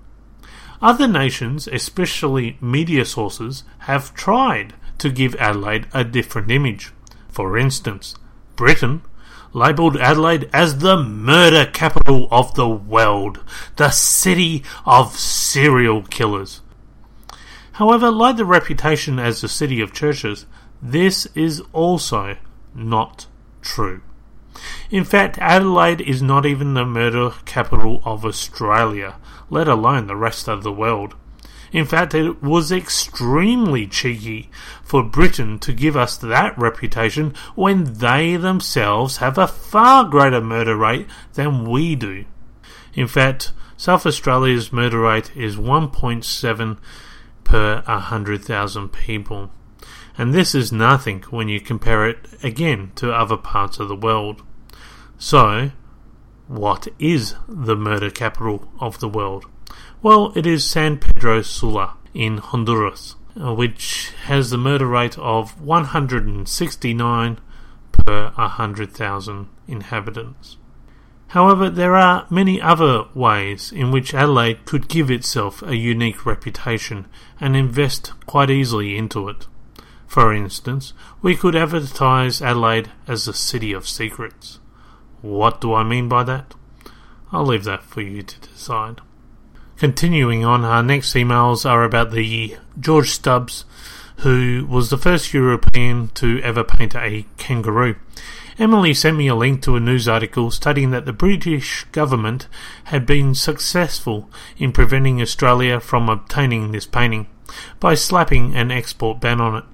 [0.80, 6.92] Other nations, especially media sources, have tried to give Adelaide a different image.
[7.28, 8.14] For instance,
[8.56, 9.02] Britain
[9.58, 13.42] labelled Adelaide as the murder capital of the world,
[13.76, 16.60] the city of serial killers.
[17.72, 20.46] However, like the reputation as the city of churches,
[20.80, 22.36] this is also
[22.74, 23.26] not
[23.60, 24.00] true.
[24.90, 29.16] In fact, Adelaide is not even the murder capital of Australia,
[29.50, 31.14] let alone the rest of the world.
[31.72, 34.50] In fact, it was extremely cheeky
[34.82, 40.76] for Britain to give us that reputation when they themselves have a far greater murder
[40.76, 42.24] rate than we do.
[42.94, 46.78] In fact, South Australia's murder rate is 1.7
[47.44, 49.50] per 100,000 people.
[50.16, 54.42] And this is nothing when you compare it again to other parts of the world.
[55.16, 55.70] So,
[56.48, 59.46] what is the murder capital of the world?
[60.00, 65.60] Well, it is San Pedro Sula in Honduras, uh, which has the murder rate of
[65.60, 67.40] 169
[67.90, 70.56] per 100,000 inhabitants.
[71.28, 77.08] However, there are many other ways in which Adelaide could give itself a unique reputation
[77.40, 79.48] and invest quite easily into it.
[80.06, 80.92] For instance,
[81.22, 84.60] we could advertise Adelaide as a city of secrets.
[85.22, 86.54] What do I mean by that?
[87.32, 89.00] I'll leave that for you to decide.
[89.78, 93.64] Continuing on, our next emails are about the George Stubbs,
[94.18, 97.94] who was the first European to ever paint a kangaroo.
[98.58, 102.48] Emily sent me a link to a news article stating that the British government
[102.84, 107.28] had been successful in preventing Australia from obtaining this painting
[107.78, 109.64] by slapping an export ban on it.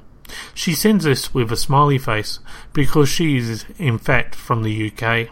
[0.53, 2.41] She sends this with a smiley face
[2.75, 5.31] because she is, in fact, from the UK.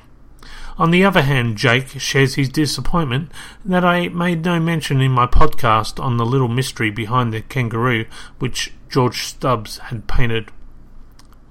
[0.82, 3.30] On the other hand, Jake shares his disappointment
[3.64, 8.06] that I made no mention in my podcast on the little mystery behind the kangaroo
[8.40, 10.50] which George Stubbs had painted.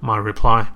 [0.02, 0.68] My reply.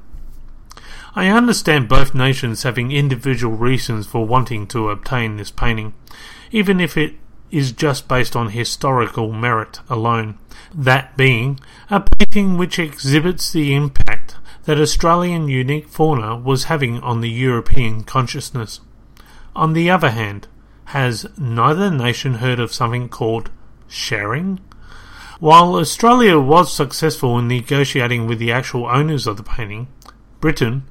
[1.15, 5.93] I understand both nations having individual reasons for wanting to obtain this painting,
[6.51, 7.13] even if it
[7.51, 10.39] is just based on historical merit alone.
[10.75, 14.37] That being, a painting which exhibits the impact
[14.67, 18.81] that Australian unique fauna was having on the European consciousness.
[19.55, 20.47] On the other hand,
[20.87, 23.51] has neither nation heard of something called
[23.89, 24.61] sharing?
[25.41, 29.89] While Australia was successful in negotiating with the actual owners of the painting,
[30.41, 30.85] Britain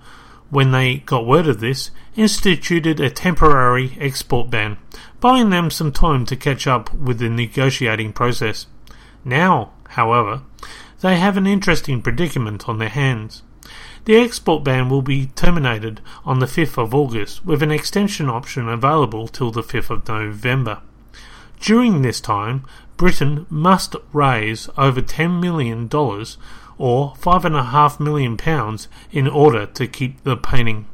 [0.50, 4.78] when they got word of this, instituted a temporary export ban,
[5.20, 8.68] buying them some time to catch up with the negotiating process.
[9.24, 10.44] Now, however,
[11.02, 13.42] they have an interesting predicament on their hands.
[14.06, 18.70] The export ban will be terminated on the 5th of August, with an extension option
[18.70, 20.82] available till the 5th of November.
[21.60, 22.64] During this time,
[22.98, 25.90] Britain must raise over $10 million
[26.78, 30.88] or five and a half million pounds in order to keep the painting.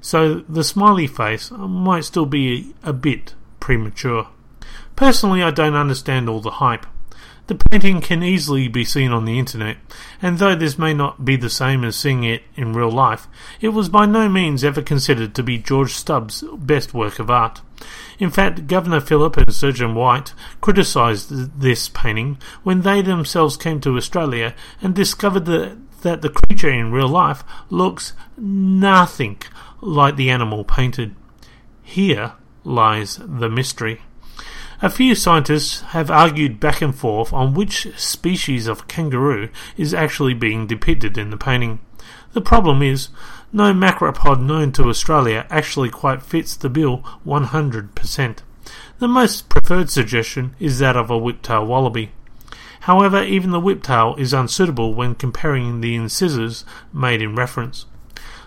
[0.00, 4.28] So the smiley face might still be a bit premature.
[4.96, 6.86] Personally, I don't understand all the hype.
[7.50, 9.78] The painting can easily be seen on the internet,
[10.22, 13.26] and though this may not be the same as seeing it in real life,
[13.60, 17.60] it was by no means ever considered to be George Stubbs' best work of art.
[18.20, 23.96] In fact, Governor Phillip and Surgeon White criticised this painting when they themselves came to
[23.96, 29.42] Australia and discovered that, that the creature in real life looks nothing
[29.80, 31.16] like the animal painted.
[31.82, 34.02] Here lies the mystery.
[34.82, 40.32] A few scientists have argued back and forth on which species of kangaroo is actually
[40.32, 41.80] being depicted in the painting.
[42.32, 43.10] The problem is,
[43.52, 48.38] no macropod known to Australia actually quite fits the bill 100%.
[49.00, 52.12] The most preferred suggestion is that of a whiptail wallaby.
[52.80, 57.84] However, even the whiptail is unsuitable when comparing the incisors made in reference.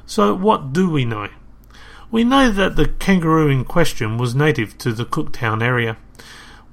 [0.07, 1.29] So, what do we know?
[2.09, 5.97] We know that the kangaroo in question was native to the Cooktown area.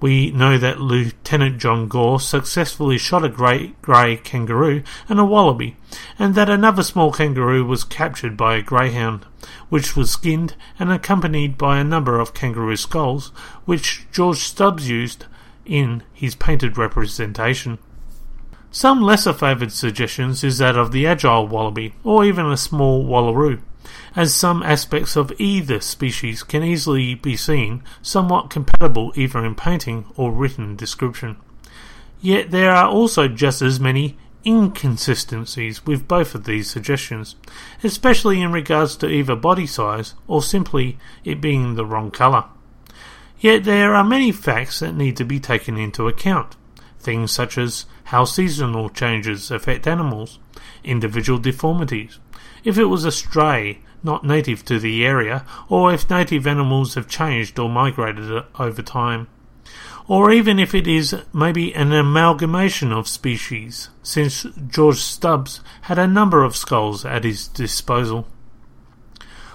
[0.00, 5.76] We know that Lieutenant John Gore successfully shot a grey, grey kangaroo and a wallaby,
[6.18, 9.26] and that another small kangaroo was captured by a greyhound,
[9.68, 13.28] which was skinned and accompanied by a number of kangaroo skulls,
[13.66, 15.26] which George Stubbs used
[15.66, 17.78] in his painted representation.
[18.70, 23.60] Some lesser favoured suggestions is that of the agile wallaby, or even a small wallaroo
[24.16, 30.04] as some aspects of either species can easily be seen somewhat compatible either in painting
[30.16, 31.36] or written description.
[32.20, 37.36] Yet there are also just as many inconsistencies with both of these suggestions,
[37.82, 42.44] especially in regards to either body size or simply it being the wrong colour.
[43.38, 46.56] Yet there are many facts that need to be taken into account.
[46.98, 50.38] Things such as how seasonal changes affect animals,
[50.84, 52.18] individual deformities,
[52.64, 57.08] if it was a stray, not native to the area, or if native animals have
[57.08, 59.28] changed or migrated over time.
[60.08, 66.06] Or even if it is maybe an amalgamation of species, since George Stubbs had a
[66.06, 68.26] number of skulls at his disposal.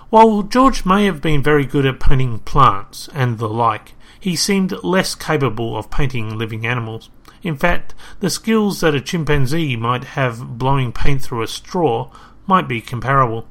[0.09, 4.71] While George may have been very good at painting plants and the like, he seemed
[4.83, 7.09] less capable of painting living animals.
[7.43, 12.11] In fact, the skills that a chimpanzee might have blowing paint through a straw
[12.47, 13.47] might be comparable.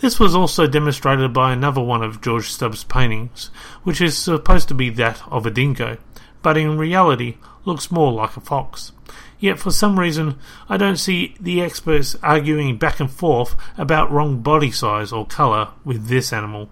[0.00, 3.50] This was also demonstrated by another one of George Stubbs' paintings,
[3.82, 5.98] which is supposed to be that of a dingo,
[6.40, 7.36] but in reality
[7.66, 8.92] looks more like a fox.
[9.38, 10.38] Yet for some reason,
[10.70, 15.68] I don't see the experts arguing back and forth about wrong body size or colour
[15.84, 16.70] with this animal.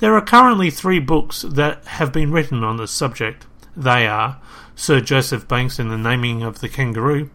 [0.00, 3.46] There are currently three books that have been written on this subject.
[3.74, 4.40] They are
[4.74, 7.30] Sir Joseph Banks and the Naming of the Kangaroo,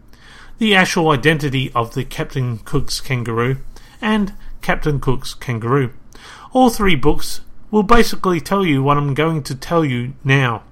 [0.58, 3.56] The Actual Identity of the Captain Cook's Kangaroo,
[4.00, 5.92] and Captain Cook's Kangaroo.
[6.52, 7.40] All three books
[7.70, 10.64] will basically tell you what I'm going to tell you now.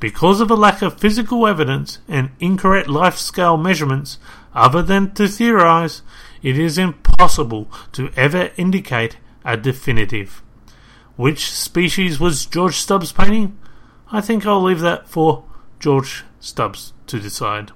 [0.00, 4.18] Because of a lack of physical evidence and incorrect life scale measurements,
[4.54, 6.02] other than to theorize,
[6.42, 10.42] it is impossible to ever indicate a definitive.
[11.16, 13.58] Which species was George Stubbs painting?
[14.12, 15.44] I think I'll leave that for
[15.80, 17.72] George Stubbs to decide.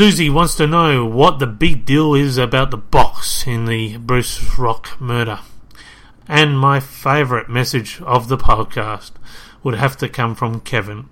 [0.00, 4.58] Susie wants to know what the big deal is about the box in the Bruce
[4.58, 5.40] Rock murder.
[6.26, 9.10] And my favourite message of the podcast
[9.62, 11.10] would have to come from Kevin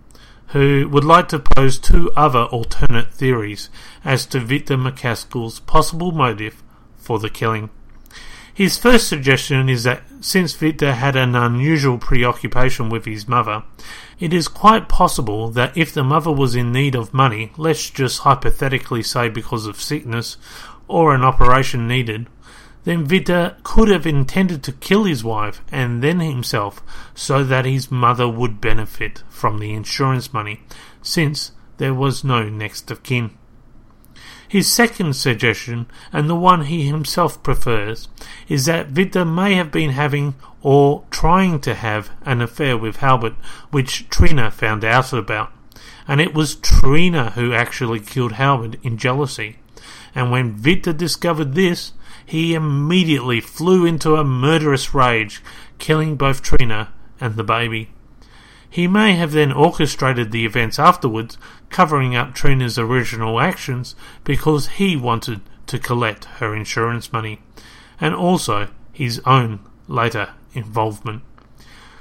[0.53, 3.68] who would like to pose two other alternate theories
[4.07, 6.62] as to Victor McCaskill's possible motive
[6.97, 7.68] for the killing.
[8.59, 13.63] His first suggestion is that since Victor had an unusual preoccupation with his mother,
[14.19, 18.23] it is quite possible that if the mother was in need of money, let's just
[18.23, 20.39] hypothetically say because of sickness
[20.89, 22.27] or an operation needed,
[22.83, 26.83] then Victor could have intended to kill his wife and then himself
[27.15, 30.63] so that his mother would benefit from the insurance money,
[31.01, 33.31] since there was no next of kin.
[34.49, 38.09] His second suggestion, and the one he himself prefers,
[38.49, 43.34] is that Victor may have been having or trying to have an affair with Halbert,
[43.70, 45.53] which Trina found out about.
[46.07, 49.59] And it was Trina who actually killed Halbert in jealousy.
[50.14, 51.92] And when Victor discovered this,
[52.24, 55.42] he immediately flew into a murderous rage,
[55.78, 57.90] killing both Trina and the baby.
[58.71, 61.39] He may have then orchestrated the events afterwards,
[61.71, 63.95] covering up Trina's original actions
[64.25, 67.41] because he wanted to collect her insurance money,
[68.01, 71.23] and also his own later involvement.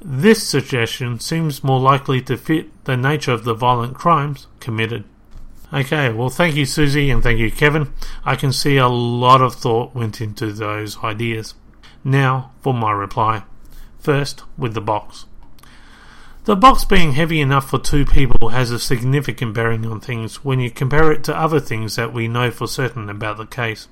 [0.03, 5.05] This suggestion seems more likely to fit the nature of the violent crimes committed.
[5.73, 7.91] Okay, well, thank you, Susie, and thank you, Kevin.
[8.23, 11.55] I can see a lot of thought went into those ideas.
[12.03, 13.43] Now for my reply.
[13.99, 15.25] First, with the box.
[16.47, 20.61] The box being heavy enough for two people has a significant bearing on things when
[20.61, 23.89] you compare it to other things that we know for certain about the case.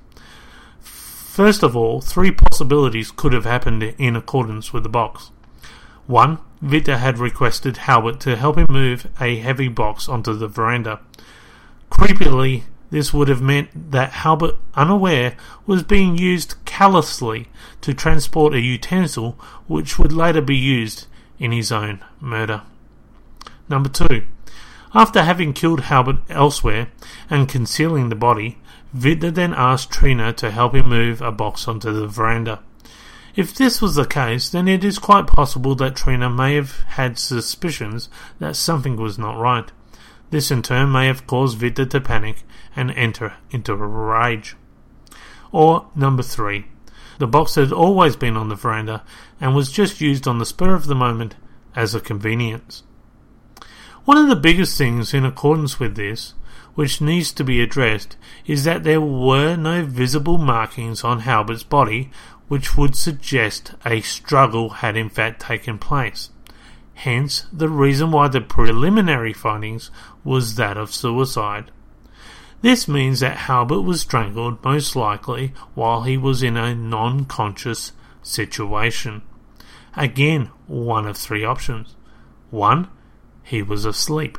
[0.80, 5.32] First of all, three possibilities could have happened in accordance with the box.
[6.06, 11.00] One, Victor had requested Halbert to help him move a heavy box onto the veranda.
[11.90, 15.36] Creepily, this would have meant that Halbert, unaware,
[15.66, 17.48] was being used callously
[17.82, 19.32] to transport a utensil
[19.66, 21.06] which would later be used
[21.38, 22.62] in his own murder.
[23.68, 24.24] Number two,
[24.94, 26.88] after having killed Halbert elsewhere
[27.28, 28.58] and concealing the body,
[28.92, 32.60] Victor then asked Trina to help him move a box onto the veranda.
[33.34, 37.18] If this was the case, then it is quite possible that Trina may have had
[37.18, 38.08] suspicions
[38.38, 39.70] that something was not right.
[40.30, 44.56] This in turn may have caused Victor to panic and enter into a rage.
[45.52, 46.66] Or number three,
[47.18, 49.02] the box had always been on the veranda
[49.40, 51.36] and was just used on the spur of the moment
[51.74, 52.82] as a convenience.
[54.04, 56.34] One of the biggest things in accordance with this,
[56.74, 62.10] which needs to be addressed, is that there were no visible markings on Halbert's body
[62.48, 66.30] which would suggest a struggle had in fact taken place.
[66.94, 69.90] Hence, the reason why the preliminary findings
[70.24, 71.70] was that of suicide.
[72.66, 77.92] This means that Halbert was strangled most likely while he was in a non conscious
[78.22, 79.22] situation.
[79.94, 81.94] Again, one of three options.
[82.50, 82.88] One,
[83.44, 84.36] he was asleep.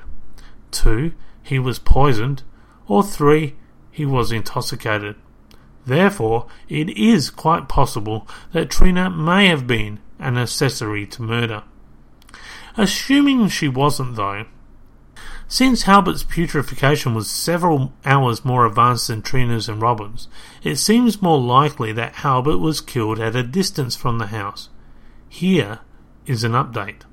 [0.72, 2.44] Two, he was poisoned.
[2.90, 3.56] Or three,
[3.92, 5.16] he was intoxicated.
[5.86, 11.64] Therefore, it is quite possible that Trina may have been an accessory to murder.
[12.76, 14.48] Assuming she wasn't, though,
[15.48, 20.28] since Halbert's putrefaction was several hours more advanced than Trina's and Robin's,
[20.62, 24.70] it seems more likely that Halbert was killed at a distance from the house.
[25.30, 25.80] Here
[26.26, 27.04] is an update.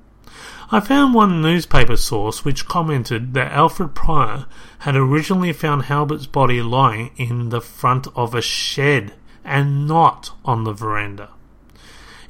[0.71, 4.47] I found one newspaper source which commented that Alfred Pryor
[4.79, 9.13] had originally found Halbert's body lying in the front of a shed
[9.43, 11.29] and not on the veranda.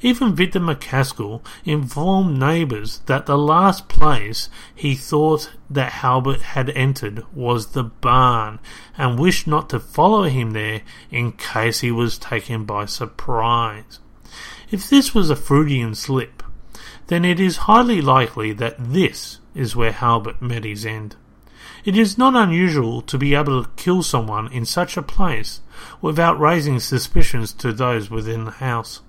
[0.02, 7.24] Even Victor McCaskill informed neighbours that the last place he thought that Halbert had entered
[7.34, 8.58] was the barn
[8.98, 14.00] and wished not to follow him there in case he was taken by surprise.
[14.70, 16.42] If this was a Freudian slip,
[17.06, 21.16] then it is highly likely that this is where Halbert met his end.
[21.84, 25.60] It is not unusual to be able to kill someone in such a place
[26.02, 29.02] without raising suspicions to those within the house.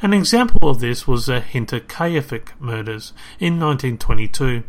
[0.00, 4.64] An example of this was the Hinterkaifeck murders in 1922.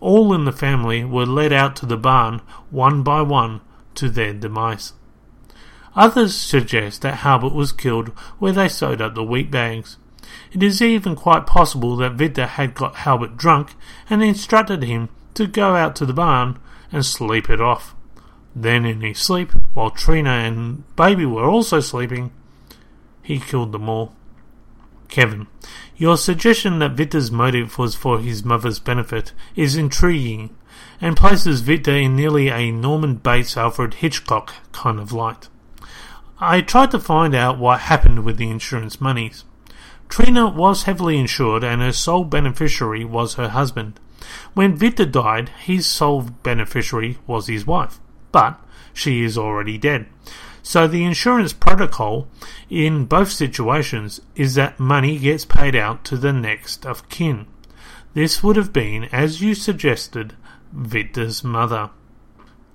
[0.00, 2.40] All in the family were led out to the barn
[2.70, 3.60] one by one
[3.94, 4.94] to their demise.
[5.94, 9.98] Others suggest that Halbert was killed where they sewed up the wheat bags.
[10.52, 13.74] It is even quite possible that Witte had got Halbert drunk
[14.08, 16.58] and instructed him to go out to the barn
[16.90, 17.94] and sleep it off.
[18.54, 22.32] Then, in his sleep, while Trina and Baby were also sleeping,
[23.22, 24.14] he killed them all.
[25.12, 25.46] Kevin,
[25.94, 30.56] your suggestion that Witte's motive was for his mother's benefit is intriguing
[31.02, 35.50] and places Witte in nearly a Norman Bates Alfred Hitchcock kind of light.
[36.40, 39.44] I tried to find out what happened with the insurance monies.
[40.08, 44.00] Trina was heavily insured and her sole beneficiary was her husband.
[44.54, 48.00] When Witte died, his sole beneficiary was his wife,
[48.32, 48.58] but
[48.94, 50.06] she is already dead.
[50.62, 52.28] So the insurance protocol
[52.70, 57.46] in both situations is that money gets paid out to the next of kin.
[58.14, 60.34] This would have been, as you suggested,
[60.72, 61.90] Witte's mother.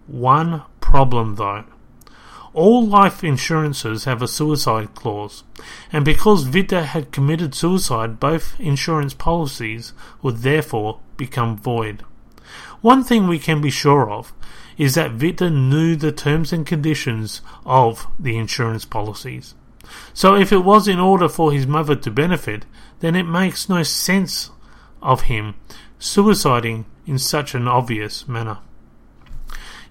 [0.08, 1.64] One problem though.
[2.54, 5.44] All life insurances have a suicide clause,
[5.92, 12.04] and because Witte had committed suicide, both insurance policies would therefore become void.
[12.82, 14.34] One thing we can be sure of
[14.78, 19.56] is that Witte knew the terms and conditions of the insurance policies.
[20.14, 22.66] So if it was in order for his mother to benefit,
[23.00, 24.52] then it makes no sense
[25.02, 25.56] of him
[26.00, 28.60] suiciding in such an obvious manner.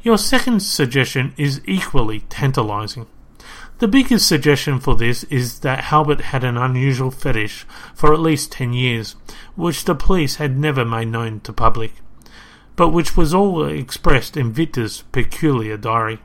[0.03, 3.07] Your second suggestion is equally tantalizing.
[3.79, 8.53] The biggest suggestion for this is that Halbert had an unusual fetish for at least
[8.53, 9.17] 10 years,
[9.55, 11.93] which the police had never made known to public,
[12.77, 16.21] but which was all expressed in Witte's peculiar diary.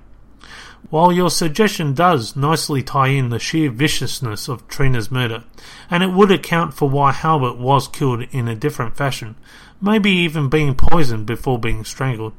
[0.90, 5.46] While your suggestion does nicely tie in the sheer viciousness of Trina's murder,
[5.90, 9.36] and it would account for why Halbert was killed in a different fashion,
[9.82, 12.34] maybe even being poisoned before being strangled,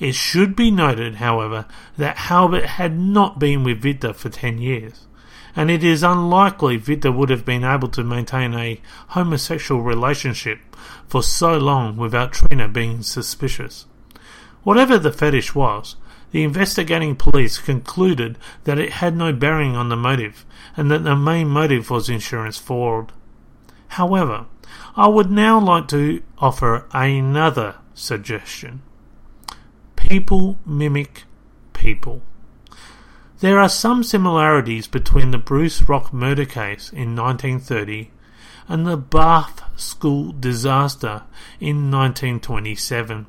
[0.00, 5.06] it should be noted, however, that Halbert had not been with Witte for ten years,
[5.54, 10.58] and it is unlikely Witte would have been able to maintain a homosexual relationship
[11.06, 13.86] for so long without Trina being suspicious.
[14.62, 15.96] Whatever the fetish was,
[16.30, 20.46] the investigating police concluded that it had no bearing on the motive,
[20.76, 23.12] and that the main motive was insurance fraud.
[23.88, 24.46] However,
[24.96, 28.82] I would now like to offer another suggestion.
[29.96, 31.24] People mimic
[31.74, 32.22] people.
[33.42, 38.12] There are some similarities between the Bruce Rock murder case in 1930
[38.68, 41.24] and the Bath School disaster
[41.58, 43.26] in 1927,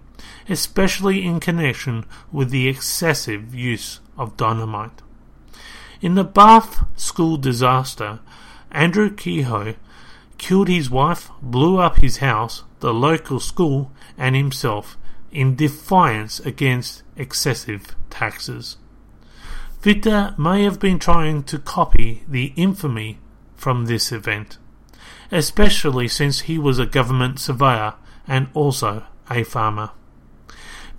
[0.48, 5.02] especially in connection with the excessive use of dynamite.
[6.00, 8.20] In the Bath School disaster,
[8.70, 9.78] Andrew Kehoe
[10.38, 14.96] killed his wife, blew up his house, the local school, and himself
[15.32, 18.78] in defiance against excessive taxes.
[19.86, 23.20] Witte may have been trying to copy the infamy
[23.56, 24.58] from this event,
[25.30, 29.92] especially since he was a government surveyor and also a farmer.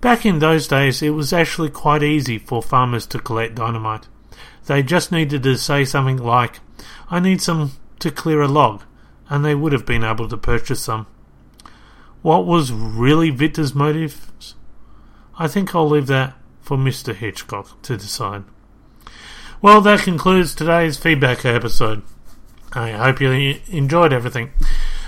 [0.01, 4.07] Back in those days, it was actually quite easy for farmers to collect dynamite.
[4.67, 6.59] They just needed to say something like,
[7.09, 8.83] I need some to clear a log,
[9.29, 11.07] and they would have been able to purchase some.
[12.21, 14.53] What was really Witte's motives?
[15.39, 17.15] I think I'll leave that for Mr.
[17.15, 18.43] Hitchcock to decide.
[19.65, 22.03] Well, that concludes today's feedback episode.
[22.73, 23.31] I hope you
[23.67, 24.51] enjoyed everything.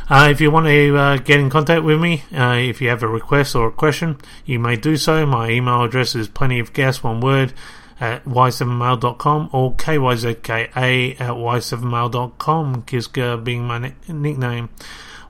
[0.09, 3.03] Uh, if you want to uh, get in contact with me, uh, if you have
[3.03, 5.27] a request or a question, you may do so.
[5.27, 7.53] My email address is plenty of gas, one word,
[7.99, 14.69] at y7mail.com or kyzka at y7mail.com, Kiska being my nickname.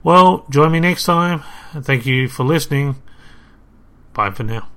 [0.04, 1.44] Well, join me next time.
[1.74, 2.96] Thank you for listening.
[4.14, 4.70] Bye for now.